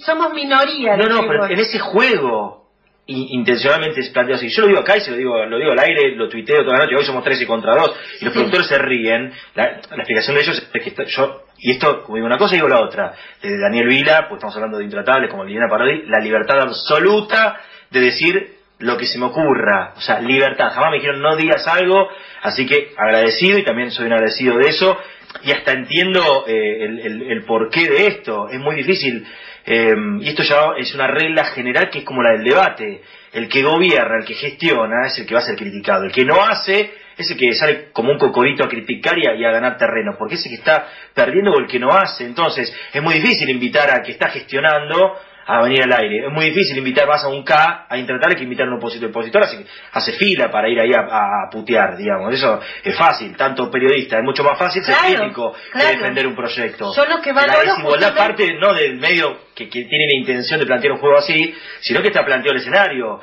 [0.05, 0.97] somos minoría.
[0.97, 2.61] No, no, pero en ese juego,
[3.07, 4.49] intencionalmente es planteado así.
[4.49, 6.79] Yo lo digo acá y se lo digo, lo digo al aire, lo tuiteo toda
[6.79, 9.33] la noche, hoy somos 13 contra 2, y los productores se ríen.
[9.55, 12.81] La, explicación de ellos es que yo, y esto, como digo una cosa, digo la
[12.81, 13.15] otra.
[13.43, 18.01] De Daniel Vila, pues estamos hablando de intratables como Liliana Parodi, la libertad absoluta de
[18.01, 19.95] decir lo que se me ocurra.
[19.97, 20.73] O sea, libertad.
[20.73, 22.09] Jamás me dijeron no digas algo,
[22.43, 24.99] así que agradecido y también soy un agradecido de eso.
[25.43, 28.49] Y hasta entiendo eh, el, el, el porqué de esto.
[28.49, 29.27] Es muy difícil
[29.65, 33.03] Em, y esto ya es una regla general que es como la del debate.
[33.33, 36.05] El que gobierna, el que gestiona, es el que va a ser criticado.
[36.05, 39.51] El que no hace es el que sale como un cocorito a criticar y a,
[39.51, 42.25] ganar terreno, porque es el que está perdiendo o el que no hace.
[42.25, 46.27] Entonces, es muy difícil invitar a que está gestionando a venir al aire.
[46.27, 49.09] Es muy difícil invitar más a un K a intentar que invitar a un opositor.
[49.09, 52.33] El opositor hace, hace fila para ir ahí a, putear, digamos.
[52.33, 54.19] Eso es fácil, tanto periodista.
[54.19, 56.93] Es mucho más fácil ser crítico que defender un proyecto.
[56.93, 60.99] Solo que la desigualdad parte no del medio que, tiene la intención de plantear un
[60.99, 63.21] juego así, sino que está planteado el escenario.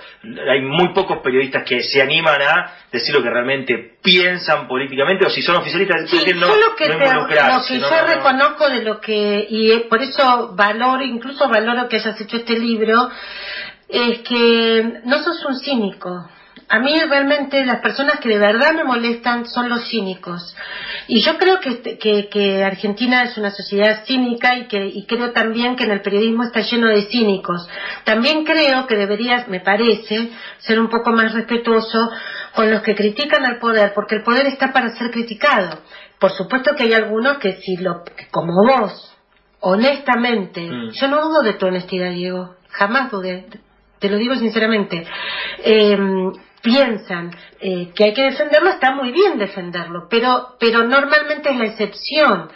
[0.50, 5.30] Hay muy pocos periodistas que se animan a decir lo que realmente piensan políticamente o
[5.30, 9.78] si son oficialistas sí, no, lo que, lo que yo reconozco de lo que y
[9.90, 13.10] por eso valoro incluso valoro que hayas hecho este libro
[13.90, 16.30] es que no sos un cínico
[16.70, 20.56] a mí realmente las personas que de verdad me molestan son los cínicos.
[21.08, 25.76] Y yo creo que, que, Argentina es una sociedad cínica y, que, y creo también
[25.76, 27.68] que en el periodismo está lleno de cínicos.
[28.04, 32.10] También creo que deberías, me parece, ser un poco más respetuoso
[32.54, 35.80] con los que critican al poder, porque el poder está para ser criticado.
[36.20, 39.16] Por supuesto que hay algunos que si lo, como vos,
[39.62, 40.90] honestamente, mm.
[40.92, 43.46] yo no dudo de tu honestidad, Diego, jamás dudé,
[44.00, 45.06] te lo digo sinceramente.
[45.64, 45.98] Eh,
[46.62, 51.66] piensan eh, que hay que defenderlo, está muy bien defenderlo, pero, pero normalmente es la
[51.66, 52.50] excepción,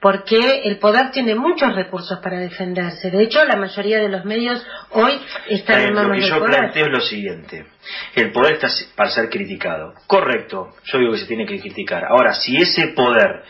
[0.00, 3.10] porque el poder tiene muchos recursos para defenderse.
[3.10, 6.16] De hecho, la mayoría de los medios hoy están en manos.
[6.16, 7.66] Lo que yo planteo es lo siguiente,
[8.14, 9.94] el poder está para ser criticado.
[10.06, 12.04] Correcto, yo digo que se tiene que criticar.
[12.04, 13.42] Ahora, si ese poder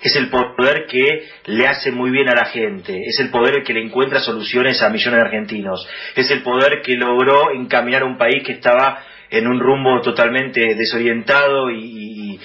[0.00, 3.72] es el poder que le hace muy bien a la gente, es el poder que
[3.72, 8.44] le encuentra soluciones a millones de argentinos, es el poder que logró encaminar un país
[8.44, 12.40] que estaba en un rumbo totalmente desorientado y,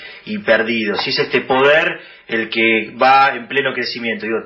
[0.45, 0.97] perdido.
[0.97, 4.25] Si es este poder el que va en pleno crecimiento.
[4.25, 4.39] Digo,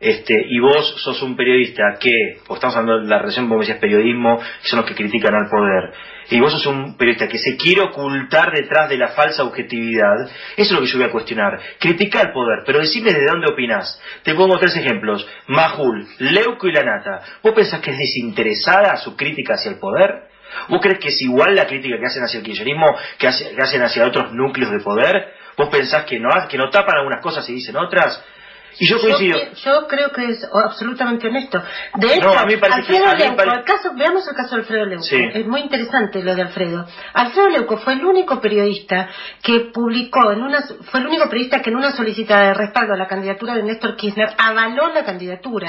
[0.00, 3.78] este, y vos sos un periodista que, o estamos hablando de la relación, como decías,
[3.78, 5.92] periodismo, que son los que critican al poder,
[6.30, 10.30] y vos sos un periodista que se quiere ocultar detrás de la falsa objetividad, eso
[10.56, 11.58] es lo que yo voy a cuestionar.
[11.80, 14.00] Critica al poder, pero decime de dónde opinás.
[14.22, 15.26] Te pongo tres ejemplos.
[15.48, 17.20] Majul, Leuco y la Nata.
[17.42, 20.28] ¿Vos pensás que es desinteresada su crítica hacia el poder?
[20.68, 22.86] ¿Vos crees que es igual la crítica que hacen hacia el kirchnerismo
[23.18, 25.34] que, hacen hacia otros núcleos de poder?
[25.56, 28.22] ¿Vos pensás que no, que no tapan algunas cosas y dicen otras?
[28.78, 29.38] Y yo coincido.
[29.64, 31.62] Yo, creo que es absolutamente honesto.
[31.96, 35.04] De hecho, Alfredo Leuco, caso, veamos el caso de Alfredo Leuco.
[35.10, 36.86] Es muy interesante lo de Alfredo.
[37.14, 39.08] Alfredo Leuco fue el único periodista
[39.42, 42.96] que publicó, en una, fue el único periodista que en una solicitada de respaldo a
[42.96, 45.68] la candidatura de Néstor Kirchner avaló la candidatura.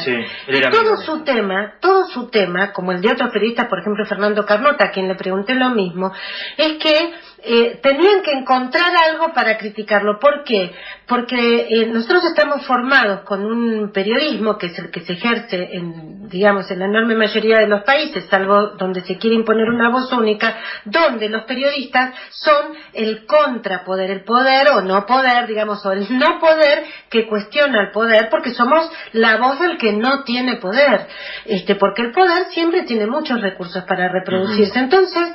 [0.72, 4.86] todo su tema, todo su tema, como el de otros periodistas, por ejemplo Fernando Carnota,
[4.86, 6.12] a quien le pregunté lo mismo,
[6.58, 10.20] es que eh, tenían que encontrar algo para criticarlo.
[10.20, 10.74] ¿Por qué?
[11.08, 16.28] Porque eh, nosotros estamos formados con un periodismo que es el que se ejerce en,
[16.30, 20.12] digamos, en la enorme mayoría de los países, salvo donde se quiere imponer una voz
[20.12, 26.08] única, donde los periodistas son el contrapoder, el poder o no poder, digamos, o el
[26.18, 31.08] no poder que cuestiona el poder, porque somos la voz del que no tiene poder,
[31.46, 34.78] este, porque el poder siempre tiene muchos recursos para reproducirse.
[34.78, 35.34] Entonces,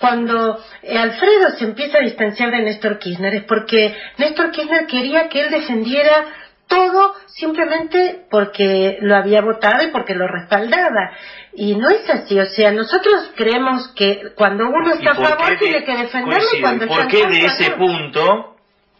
[0.00, 5.28] cuando eh, Alfredo se empieza a distanciar de Néstor Kirchner es porque Néstor Kirchner quería
[5.28, 6.26] que él defendiera
[6.66, 11.12] todo simplemente porque lo había votado y porque lo respaldaba.
[11.54, 15.84] Y no es así, o sea, nosotros creemos que cuando uno está a favor tiene
[15.84, 18.55] que defenderlo cuando ¿Por qué de ese punto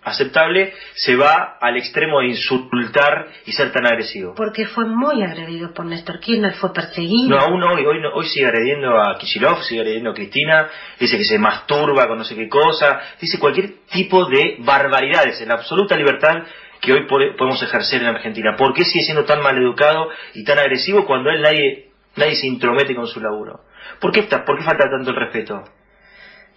[0.07, 4.35] aceptable, se va al extremo de insultar y ser tan agresivo.
[4.37, 7.37] Porque fue muy agredido por Néstor Kirchner, fue perseguido.
[7.37, 10.69] No, aún hoy, hoy, hoy sigue agrediendo a Kishilov, sigue agrediendo a Cristina,
[11.01, 15.49] dice que se masturba con no sé qué cosa, dice cualquier tipo de barbaridades, en
[15.49, 16.45] la absoluta libertad
[16.81, 18.55] que hoy podemos ejercer en Argentina.
[18.57, 22.47] ¿Por qué sigue siendo tan mal educado y tan agresivo cuando él nadie, nadie se
[22.47, 23.63] intromete con su laburo?
[24.01, 25.65] ¿Por qué, está, ¿Por qué falta tanto el respeto?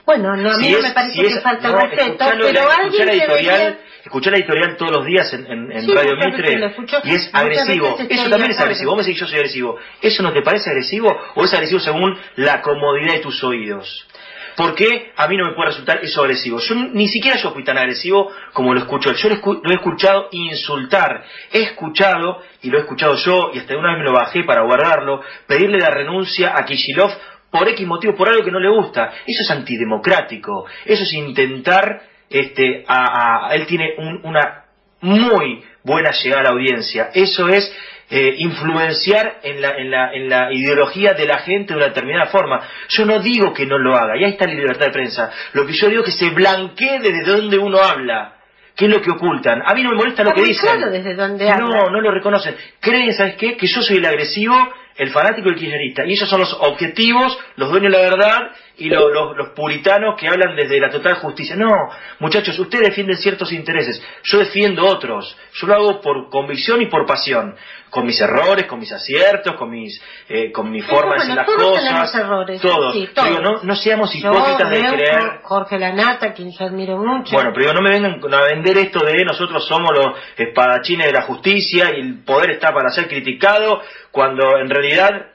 [0.09, 4.31] Bueno, no, a mí no me parece que falta respeto, pero alguien la editorial, Escuché
[4.31, 7.95] la editorial todos los días en, Radio Mitre y es agresivo.
[8.09, 8.89] Eso también es agresivo.
[8.89, 9.77] Vos me decís yo soy agresivo.
[10.01, 14.07] ¿Eso no te parece agresivo o es agresivo según la comodidad de tus oídos?
[14.55, 16.57] ¿Por qué a mí no me puede resultar eso agresivo?
[16.57, 19.13] Yo ni siquiera yo fui tan agresivo como lo escucho.
[19.13, 21.23] Yo lo, he escuchado insultar.
[21.53, 24.63] He escuchado, y lo he escuchado yo, y hasta una vez me lo bajé para
[24.63, 27.11] guardarlo, pedirle la renuncia a Kishilov
[27.51, 29.11] por X motivo, por algo que no le gusta.
[29.25, 30.65] Eso es antidemocrático.
[30.85, 34.65] Eso es intentar, este, a, él tiene una
[35.01, 37.09] muy buena llegada a la audiencia.
[37.13, 37.73] Eso es
[38.09, 42.31] eh, influenciar en la, en, la, en la ideología de la gente de una determinada
[42.31, 42.67] forma.
[42.89, 45.31] Yo no digo que no lo haga, y ahí está la libertad de prensa.
[45.53, 48.38] Lo que yo digo es que se blanquee desde donde uno habla.
[48.79, 49.61] ¿Qué es lo que ocultan?
[49.65, 50.79] A mí no me molesta lo que dicen.
[50.89, 52.55] desde donde no, no lo reconocen.
[52.79, 53.57] Creen, ¿sabes qué?
[53.57, 54.55] Que yo soy el agresivo
[54.99, 56.05] el fanático y el kirchnerista.
[56.05, 60.55] Y esos son los objetivos, los dueños de la verdad y los puritanos que hablan
[60.55, 61.55] desde la total justicia.
[61.55, 61.89] No,
[62.19, 65.37] muchachos, ustedes defienden ciertos intereses, yo defiendo otros.
[65.53, 67.55] Yo lo hago por convicción y por pasión
[67.89, 71.45] con mis errores, con mis aciertos, con mis eh, con mi forma de hacer las
[71.45, 72.15] cosas.
[72.15, 72.93] Errores, todos.
[72.93, 75.39] Digo, no, no seamos hipócritas de creer.
[75.43, 77.33] Jorge Lanata, quien yo admiro mucho.
[77.33, 81.13] Bueno, pero digo, no me vengan a vender esto de nosotros somos los espadachines de
[81.13, 85.27] la justicia y el poder está para ser criticado, cuando en realidad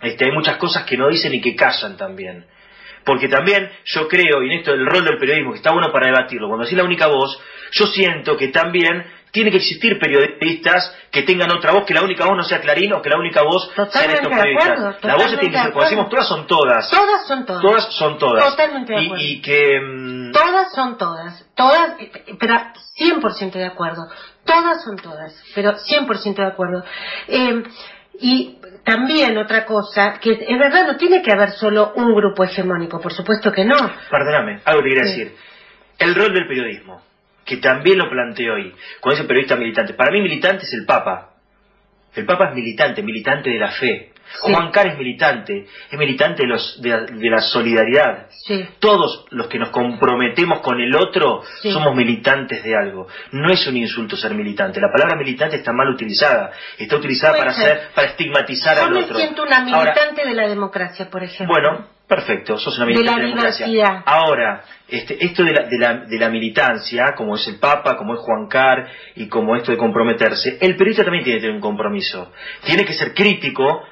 [0.00, 2.46] este, hay muchas cosas que no dicen y que callan también.
[3.04, 6.06] Porque también yo creo, y en esto del rol del periodismo, que está bueno para
[6.06, 7.38] debatirlo, cuando decís la única voz,
[7.72, 12.24] yo siento que también tiene que existir periodistas que tengan otra voz, que la única
[12.24, 15.02] voz no sea Clarín o que la única voz sea estos periodistas.
[15.02, 16.88] la voz tiene que ser, como decimos, todas son todas.
[16.88, 17.62] Todas son todas.
[17.62, 18.50] Todas son todas.
[18.50, 19.24] Totalmente de acuerdo.
[19.24, 19.80] Y, que...
[19.80, 21.46] Mm, todas son todas.
[21.56, 21.96] Todas,
[22.38, 22.54] pero
[22.96, 24.06] 100% de acuerdo.
[24.44, 26.84] Todas son todas, pero 100% de acuerdo.
[27.26, 27.62] Eh,
[28.20, 33.00] y también otra cosa, que es verdad, no tiene que haber solo un grupo hegemónico,
[33.00, 33.76] por supuesto que no.
[34.10, 35.34] Perdóname, algo que quería decir.
[35.98, 37.02] El rol del periodismo
[37.44, 39.94] que también lo planteo hoy, con ese periodista militante.
[39.94, 41.34] Para mí militante es el Papa.
[42.14, 44.12] El Papa es militante, militante de la fe.
[44.40, 48.26] Juan Carlos es militante, es militante de, los, de, la solidaridad.
[48.78, 53.06] Todos los que nos comprometemos con el otro somos militantes de algo.
[53.32, 54.80] No es un insulto ser militante.
[54.80, 56.52] La palabra militante está mal utilizada.
[56.78, 59.06] Está utilizada para, hacer, para estigmatizar al otro.
[59.06, 61.54] Yo me siento una militante de la democracia, por ejemplo.
[61.54, 64.02] Bueno, perfecto, sos una militante de la, democracia.
[64.04, 68.14] Ahora, este, esto de la, de, la, de la, militancia, como es el Papa, como
[68.14, 71.62] es Juan Car y como esto de comprometerse, el periodista también tiene que tener un
[71.62, 72.32] compromiso.
[72.64, 73.82] Tiene que ser crítico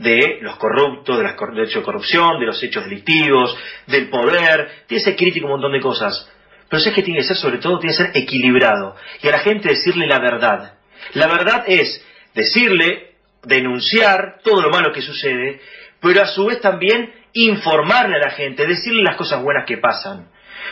[0.00, 3.56] de los corruptos, de, de hechos de corrupción, de los hechos delictivos,
[3.86, 6.28] del poder, tiene que ser crítico un montón de cosas.
[6.68, 8.96] Pero es que tiene que ser, sobre todo, tiene que ser equilibrado.
[9.22, 10.74] Y a la gente decirle la verdad.
[11.12, 12.02] La verdad es
[12.34, 13.12] decirle,
[13.42, 15.60] denunciar todo lo malo que sucede,
[16.00, 20.28] pero a su vez también informarle a la gente, decirle las cosas buenas que pasan.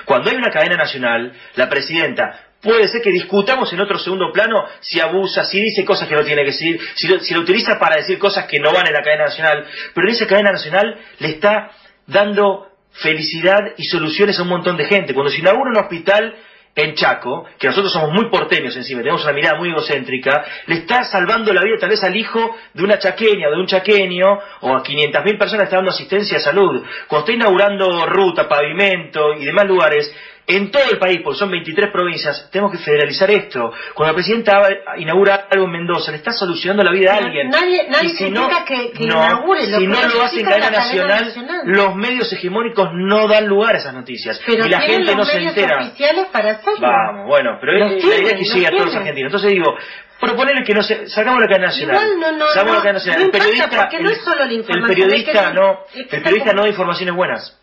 [0.06, 4.64] Cuando hay una cadena nacional, la presidenta puede ser que discutamos en otro segundo plano
[4.80, 7.78] si abusa, si dice cosas que no tiene que decir, si lo, si lo utiliza
[7.78, 10.98] para decir cosas que no van en la cadena nacional, pero en esa cadena nacional
[11.18, 11.70] le está
[12.06, 15.14] dando felicidad y soluciones a un montón de gente.
[15.14, 16.34] Cuando se inaugura un hospital
[16.74, 21.04] en Chaco, que nosotros somos muy porteños encima, tenemos una mirada muy egocéntrica, le está
[21.04, 24.26] salvando la vida tal vez al hijo de una chaqueña o de un chaqueño,
[24.60, 26.84] o a 500.000 personas está dando asistencia a salud.
[27.08, 30.14] Cuando está inaugurando ruta, pavimento y demás lugares,
[30.48, 33.70] en todo el país, porque son 23 provincias, tenemos que federalizar esto.
[33.92, 34.62] Cuando la presidenta
[34.96, 37.50] inaugura algo en Mendoza, le está solucionando la vida a alguien.
[37.50, 41.34] Nadie, nadie si no, que, que inaugure, si no lo hace en cadena nacional,
[41.66, 44.40] los medios hegemónicos no dan lugar a esas noticias.
[44.46, 45.82] Pero y la gente no se entera.
[45.82, 46.80] oficiales para hacerlo.
[46.80, 49.28] Vamos, bueno, pero es, la idea es que llegue a todos los argentinos.
[49.28, 49.76] Entonces digo,
[50.18, 51.96] proponerle que no se, sacamos la cadena nacional.
[51.96, 53.20] Igual no, no, sacamos no, la cadena nacional.
[53.20, 56.52] No el periodista, no es solo la información, el periodista no, es que el periodista
[56.54, 57.58] no da informaciones buenas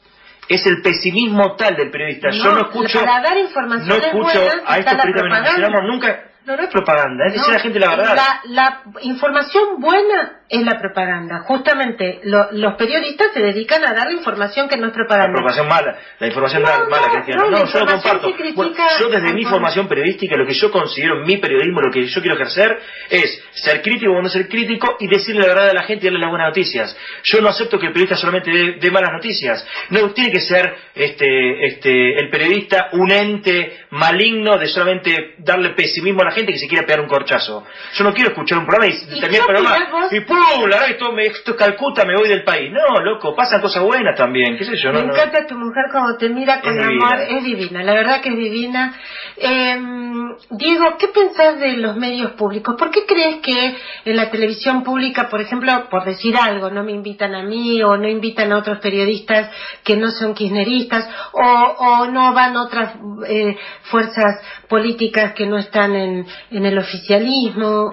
[0.47, 2.29] es el pesimismo tal del periodista.
[2.31, 6.69] Yo no escucho, para dar información no escucho a estos periodistas nunca no, no es
[6.69, 8.15] propaganda, es decir a la gente la verdad.
[8.49, 11.39] La, información buena es la propaganda.
[11.39, 15.33] Justamente los periodistas se dedican a dar la información que no es propaganda.
[15.33, 17.49] La información mala, la información mala, Cristiana.
[17.49, 18.33] No, yo lo comparto.
[18.99, 22.35] yo desde mi formación periodística, lo que yo considero mi periodismo, lo que yo quiero
[22.35, 22.79] ejercer,
[23.09, 26.09] es ser crítico o no ser crítico y decirle la verdad a la gente y
[26.09, 26.95] darle las buenas noticias.
[27.23, 29.65] Yo no acepto que el periodista solamente dé, malas noticias.
[29.89, 36.21] No tiene que ser este, este, el periodista un ente maligno de solamente darle pesimismo
[36.21, 37.65] a la gente que se quiere pegar un corchazo.
[37.93, 40.37] Yo no quiero escuchar un programa y, terminar el programa y ¡pum!
[40.69, 42.71] La verdad esto, me, esto es Calcuta, me voy del país.
[42.71, 44.93] No, loco, pasan cosas buenas también, qué sé yo.
[44.93, 48.37] Me encanta tu mujer como te mira con amor, es divina, la verdad que es
[48.37, 48.99] divina.
[49.37, 49.79] Eh,
[50.49, 52.75] Diego, ¿qué pensás de los medios públicos?
[52.77, 56.91] ¿Por qué crees que en la televisión pública, por ejemplo, por decir algo, no me
[56.91, 59.49] invitan a mí o no invitan a otros periodistas
[59.83, 62.95] que no son kirchneristas o, o no van otras
[63.27, 67.91] eh, fuerzas políticas que no están en, en el oficialismo.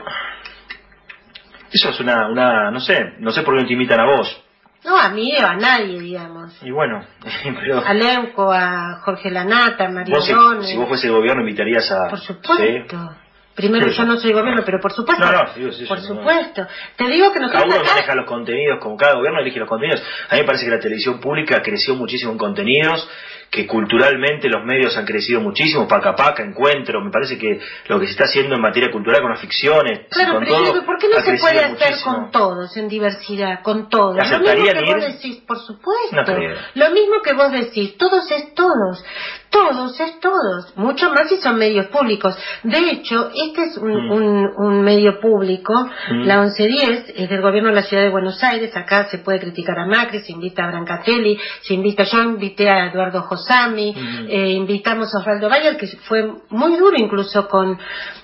[1.72, 4.42] Eso es una, una, no sé, no sé por qué no te invitan a vos.
[4.84, 6.58] No, a mí o a nadie, digamos.
[6.62, 7.04] Y bueno,
[7.60, 7.86] pero...
[7.86, 10.32] A Leuco, a Jorge Lanata, a María si,
[10.66, 12.08] si, vos fuese gobierno, invitarías a...
[12.08, 13.16] Por supuesto.
[13.54, 15.24] Primero, yo no soy gobierno, pero por supuesto.
[15.24, 16.66] No, no, sí, sí, por supuesto.
[16.96, 17.64] Te digo que nosotros.
[17.64, 20.02] Cada uno maneja los contenidos, como cada gobierno elige los contenidos.
[20.30, 23.06] A mí me parece que la televisión pública creció muchísimo en contenidos
[23.52, 28.06] que culturalmente los medios han crecido muchísimo, Paca Paca, Encuentro, me parece que lo que
[28.06, 31.08] se está haciendo en materia cultural con las ficciones, claro, con pero todo, ¿por qué
[31.10, 34.16] no se puede hacer con todos, en diversidad, con todos?
[34.16, 36.32] Lo mismo que vos decís, por supuesto.
[36.76, 39.04] lo mismo que vos decís, todos es todos.
[39.52, 42.34] Todos es todos, mucho más si son medios públicos.
[42.62, 44.56] De hecho, este es un, mm.
[44.56, 46.22] un, medio público, mm.
[46.24, 49.78] la 1110 es del gobierno de la ciudad de Buenos Aires, acá se puede criticar
[49.78, 54.26] a Macri, se invita a Brancatelli, se invita, yo invité a Eduardo Josami, mm.
[54.30, 57.78] eh, invitamos a Osvaldo Bayer, que fue muy duro incluso con,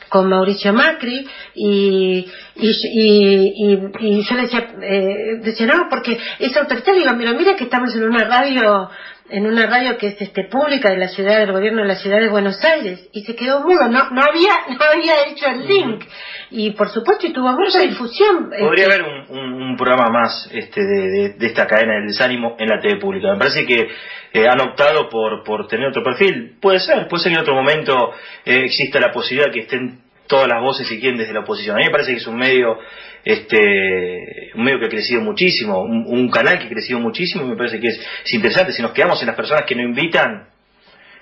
[0.09, 2.26] con Mauricio Macri y,
[2.57, 7.64] y, y, y, yo decía, eh, decía, no, porque es autoritario, digo, mira, mira que
[7.64, 8.89] estamos en una radio
[9.31, 12.20] en una radio que es este pública de la ciudad del gobierno de la ciudad
[12.20, 16.05] de Buenos Aires y se quedó mudo no no había no había hecho el link.
[16.51, 21.35] Y por supuesto y tuvo mucha difusión podría este haber un, programa más este de,
[21.35, 23.33] de, esta cadena del desánimo en la TV pública.
[23.33, 23.89] Me parece que
[24.33, 26.57] eh, han optado por por tener otro perfil.
[26.61, 28.12] Puede ser puede ser que en otro momento
[28.45, 31.79] eh, exista la posibilidad que estén todas las voces si quieren desde la oposición a
[31.79, 32.79] mí me parece que es un medio
[33.24, 37.57] este un medio que ha crecido muchísimo, un, canal que ha crecido muchísimo y me
[37.57, 38.01] parece que es,
[38.33, 38.72] interesante.
[38.72, 40.49] Si nos quedamos en las personas que no invitan,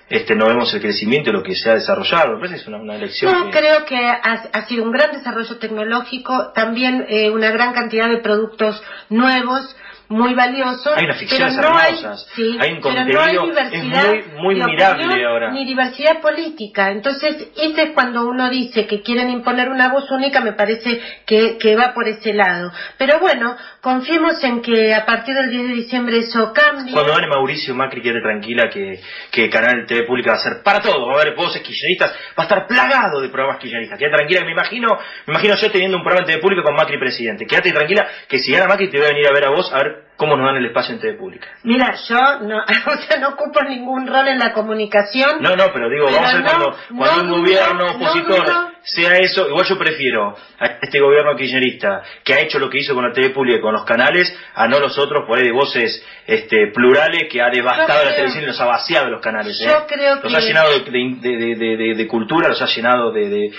[0.09, 2.33] este no vemos el crecimiento de lo que se ha desarrollado.
[2.33, 3.33] Me parece que es una, elección.
[3.33, 8.17] No, creo que ha, sido un gran desarrollo tecnológico, también eh, una gran cantidad de
[8.17, 9.75] productos nuevos
[10.09, 10.91] muy valioso.
[10.95, 12.27] Hay unas ficciones pero no hermosas.
[12.37, 15.51] Hay, hay un contenido hay diversidad es muy, muy mirable ahora.
[15.51, 16.91] Ni diversidad política.
[16.91, 21.57] Entonces, ese es cuando uno dice que quieren imponer una voz única, me parece que,
[21.57, 22.71] que va por ese lado.
[22.97, 23.55] Pero bueno,
[23.87, 26.91] confiemos en que a partir del 10 de diciembre eso cambie.
[26.91, 28.99] Cuando gane Mauricio Macri, quede tranquila que,
[29.31, 31.07] que Canal TV Pública va a ser para todo.
[31.07, 33.97] Va a haber voces kirchneristas, va a estar plagado de programas kirchneristas.
[33.97, 34.89] Quédate tranquila, me imagino,
[35.25, 37.45] me imagino yo teniendo un programa de TV Pública con Macri presidente.
[37.45, 39.77] Quédate tranquila que si gana Macri te voy a venir a ver a vos a
[39.77, 41.47] ver cómo nos dan el espacio en TV Pública.
[41.63, 42.57] Mira, yo no,
[42.93, 45.41] o sea, no ocupo ningún rol en la comunicación.
[45.41, 47.91] No, no, pero digo, Pero vamos a ver no, cuando, cuando no un gobierno no
[47.93, 52.79] opositor sea eso, igual yo prefiero a este gobierno kirchnerista que ha hecho lo que
[52.79, 55.51] hizo con la TV Pública con los canales, a no los otros por ahí de
[55.51, 59.57] voces este, plurales que ha devastado la televisión y los ha vaciado los canales.
[59.63, 59.75] Yo ¿eh?
[59.87, 63.51] creo los que- ha llenado de, de- de- cultura, los ha llenado de,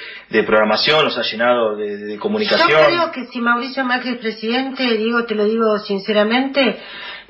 [0.45, 2.69] programación, los ha llenado de, de Yo comunicación.
[2.87, 6.77] creo que si Mauricio Macri es presidente, digo, te lo digo sinceramente,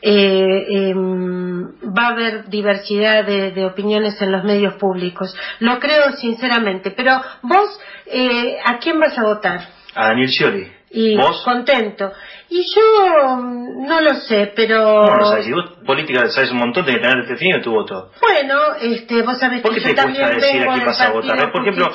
[0.00, 1.62] eh, em,
[1.96, 5.34] va a haber diversidad de, de opiniones en los medios públicos.
[5.60, 6.92] Lo creo sinceramente.
[6.92, 9.60] Pero vos, eh, ¿a quién vas a votar?
[9.94, 10.72] A Daniel Scioli.
[10.90, 11.42] Y ¿Vos?
[11.44, 12.10] contento.
[12.48, 15.04] Y yo mm, no lo sé, pero...
[15.06, 15.44] ¿Cómo no sabes?
[15.44, 18.10] Si vos política sabes un montón, tenés que tener definido tu voto.
[18.22, 21.10] Bueno, este, vos sabés ¿Por que yo te también cuesta decir a quién vas a
[21.10, 21.52] votar?
[21.52, 21.90] Por ejemplo.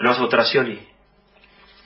[0.00, 0.80] ¿lo vas a votar a Scioli?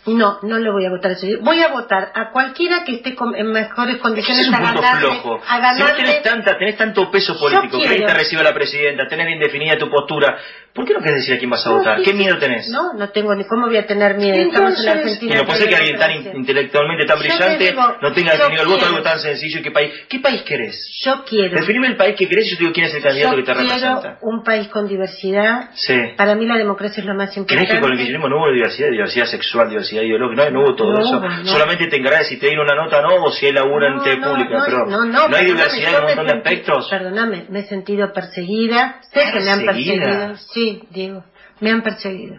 [0.05, 1.37] No, no le voy a votar a ese.
[1.37, 5.41] Voy a votar a cualquiera que esté con- en mejores condiciones es a ganarle, flojo.
[5.47, 6.21] a Si vos tenés, ganarle.
[6.23, 9.89] tanta, tenés tanto peso político, que ahí te recibe la presidenta, tenés bien definida tu
[9.89, 10.37] postura,
[10.75, 11.99] ¿por qué no querés decir a quién vas a No, votar?
[11.99, 12.17] sí, ¿Qué sí.
[12.17, 12.69] miedo tenés?
[12.71, 14.37] No, no tengo ni cómo voy a tener miedo.
[14.37, 15.35] Estamos en Entonces, Argentina.
[15.35, 18.33] y no puede ser que alguien tan in- intelectualmente tan Yo brillante digo, no tenga
[18.33, 18.95] definido el voto, quiero.
[18.97, 19.59] algo tan sencillo.
[19.59, 20.89] ¿Y qué país, qué país querés?
[21.05, 21.57] Yo quiero.
[21.59, 23.43] Definime el país que querés y yo te digo quién es el candidato Yo que
[23.43, 24.19] te quiero representa.
[24.23, 25.71] un país con diversidad.
[25.75, 25.95] Sí.
[26.17, 27.75] Para mí la democracia es lo más ¿Crees importante.
[27.75, 30.45] que con el kirchnerismo no hubo diversidad, diversidad sexual, diversidad ideológica?
[30.45, 31.21] No, no hubo todo No eso.
[31.21, 31.45] no.
[31.47, 34.17] Solamente te encargas si te dieron una nota no, o si hay laburo en TV
[34.19, 36.89] no, pública, no, pero no, no, hay diversidad en un me montón de aspectos.
[36.91, 39.01] Perdóname, me he sentido perseguida.
[39.13, 40.37] Sé que me han perseguido.
[40.53, 41.25] Sí, Diego,
[41.61, 42.37] me han perseguido.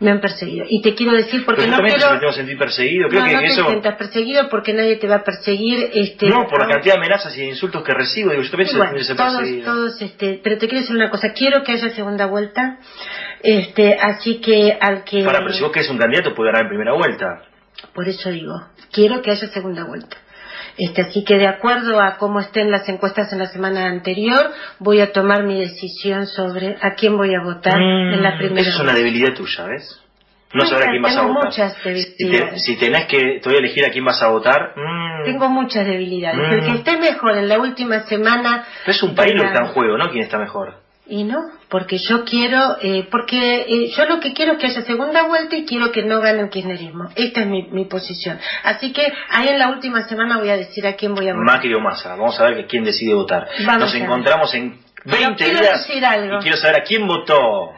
[0.00, 0.64] Me han perseguido.
[0.68, 1.98] Y te quiero decir porque no quiero...
[2.10, 3.10] sentimos sentir perseguidos.
[3.10, 3.66] Creo no, que no te eso.
[3.66, 5.90] sientas perseguido porque nadie te va a perseguir.
[5.92, 8.76] Este, No, por la cantidad de amenazas y de insultos que recibo, digo, yo también
[8.76, 9.64] bueno, todos, perseguido.
[9.74, 12.78] todos, este, pero te quiero decir una cosa, quiero que haya segunda vuelta,
[13.42, 16.68] este, así que al que, Para, pero si vos querés un candidato, puede ganar en
[16.68, 17.26] primera vuelta.
[17.92, 18.54] por eso digo,
[18.92, 20.16] quiero que haya segunda vuelta.
[20.78, 25.00] Este, así que de acuerdo a cómo estén las encuestas en la semana anterior, voy
[25.00, 28.74] a tomar mi decisión sobre a quién voy a votar en la primera Esa Mm,
[28.74, 30.00] es una debilidad tuya, ¿ves?
[30.54, 31.50] No saber a quién vas a tengo votar.
[31.50, 32.64] muchas Si, te- debilidades.
[32.64, 34.72] si tenés que, te voy a elegir a quién vas a votar.
[34.76, 36.38] mm, Tengo muchas debilidades.
[36.38, 36.52] Mm.
[36.52, 38.64] El que esté mejor en la última semana.
[38.84, 40.08] pero es un país lo que está en juego, ¿no?
[40.10, 40.74] ¿Quién está mejor?
[41.10, 41.38] Y no,
[41.70, 45.56] porque yo quiero, eh, porque eh, yo lo que quiero es que haya segunda vuelta
[45.56, 47.08] y quiero que no gane el kirchnerismo.
[47.14, 48.38] Esta es mi, mi posición.
[48.62, 51.46] Así que ahí en la última semana voy a decir a quién voy a votar.
[51.46, 52.10] Macri o Massa.
[52.10, 53.48] Vamos a ver que quién decide votar.
[53.64, 56.38] Vamos Nos encontramos en 20 quiero días decir algo.
[56.38, 57.72] y quiero saber a quién votó.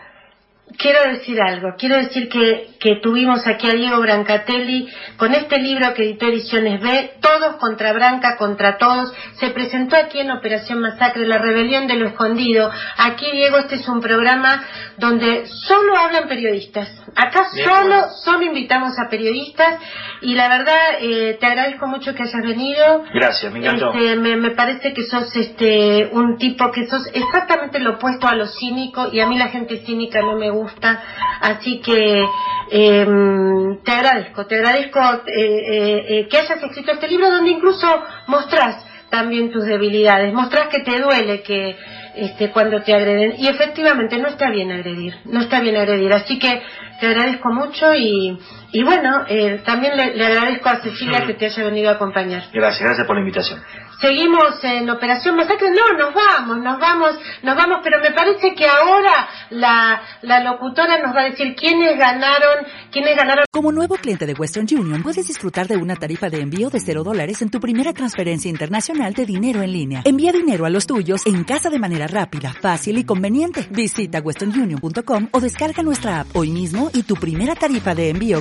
[0.76, 5.93] Quiero decir algo, quiero decir que, que tuvimos aquí a Diego Brancatelli con este libro
[5.93, 11.26] que editó Ediciones B, Todos contra Branca, contra todos, se presentó aquí en Operación Masacre,
[11.26, 12.70] la rebelión de lo escondido.
[12.97, 14.62] Aquí, Diego, este es un programa
[14.97, 16.89] donde solo hablan periodistas.
[17.14, 18.07] Acá Bien, solo, bueno.
[18.24, 19.78] solo invitamos a periodistas
[20.22, 23.05] y la verdad eh, te agradezco mucho que hayas venido.
[23.12, 23.93] Gracias, me encantó.
[23.93, 28.35] Este, me, me parece que sos este un tipo que sos exactamente lo opuesto a
[28.35, 31.03] lo cínico y a mí la gente cínica no me gusta
[31.41, 32.24] así que
[32.70, 37.86] em, te agradezco te agradezco eh, eh, eh, que hayas escrito este libro donde incluso
[38.26, 41.76] mostrás también tus debilidades mostrás que te duele que
[42.16, 46.38] este, cuando te agreden y efectivamente no está bien agredir no está bien agredir así
[46.38, 46.62] que
[47.00, 48.38] te agradezco mucho y,
[48.72, 51.26] y bueno eh, también le, le agradezco a Cecilia Mm.
[51.26, 53.60] que te haya venido a acompañar Gracias, gracias por la invitación.
[54.00, 55.68] Seguimos en Operación Masacre.
[55.70, 57.10] No, nos vamos, nos vamos,
[57.42, 61.98] nos vamos, pero me parece que ahora la, la locutora nos va a decir quiénes
[61.98, 63.44] ganaron, quiénes ganaron.
[63.52, 67.04] Como nuevo cliente de Western Union, puedes disfrutar de una tarifa de envío de 0
[67.04, 70.00] dólares en tu primera transferencia internacional de dinero en línea.
[70.06, 73.66] Envía dinero a los tuyos en casa de manera rápida, fácil y conveniente.
[73.70, 78.40] Visita westernunion.com o descarga nuestra app hoy mismo y tu primera tarifa de envío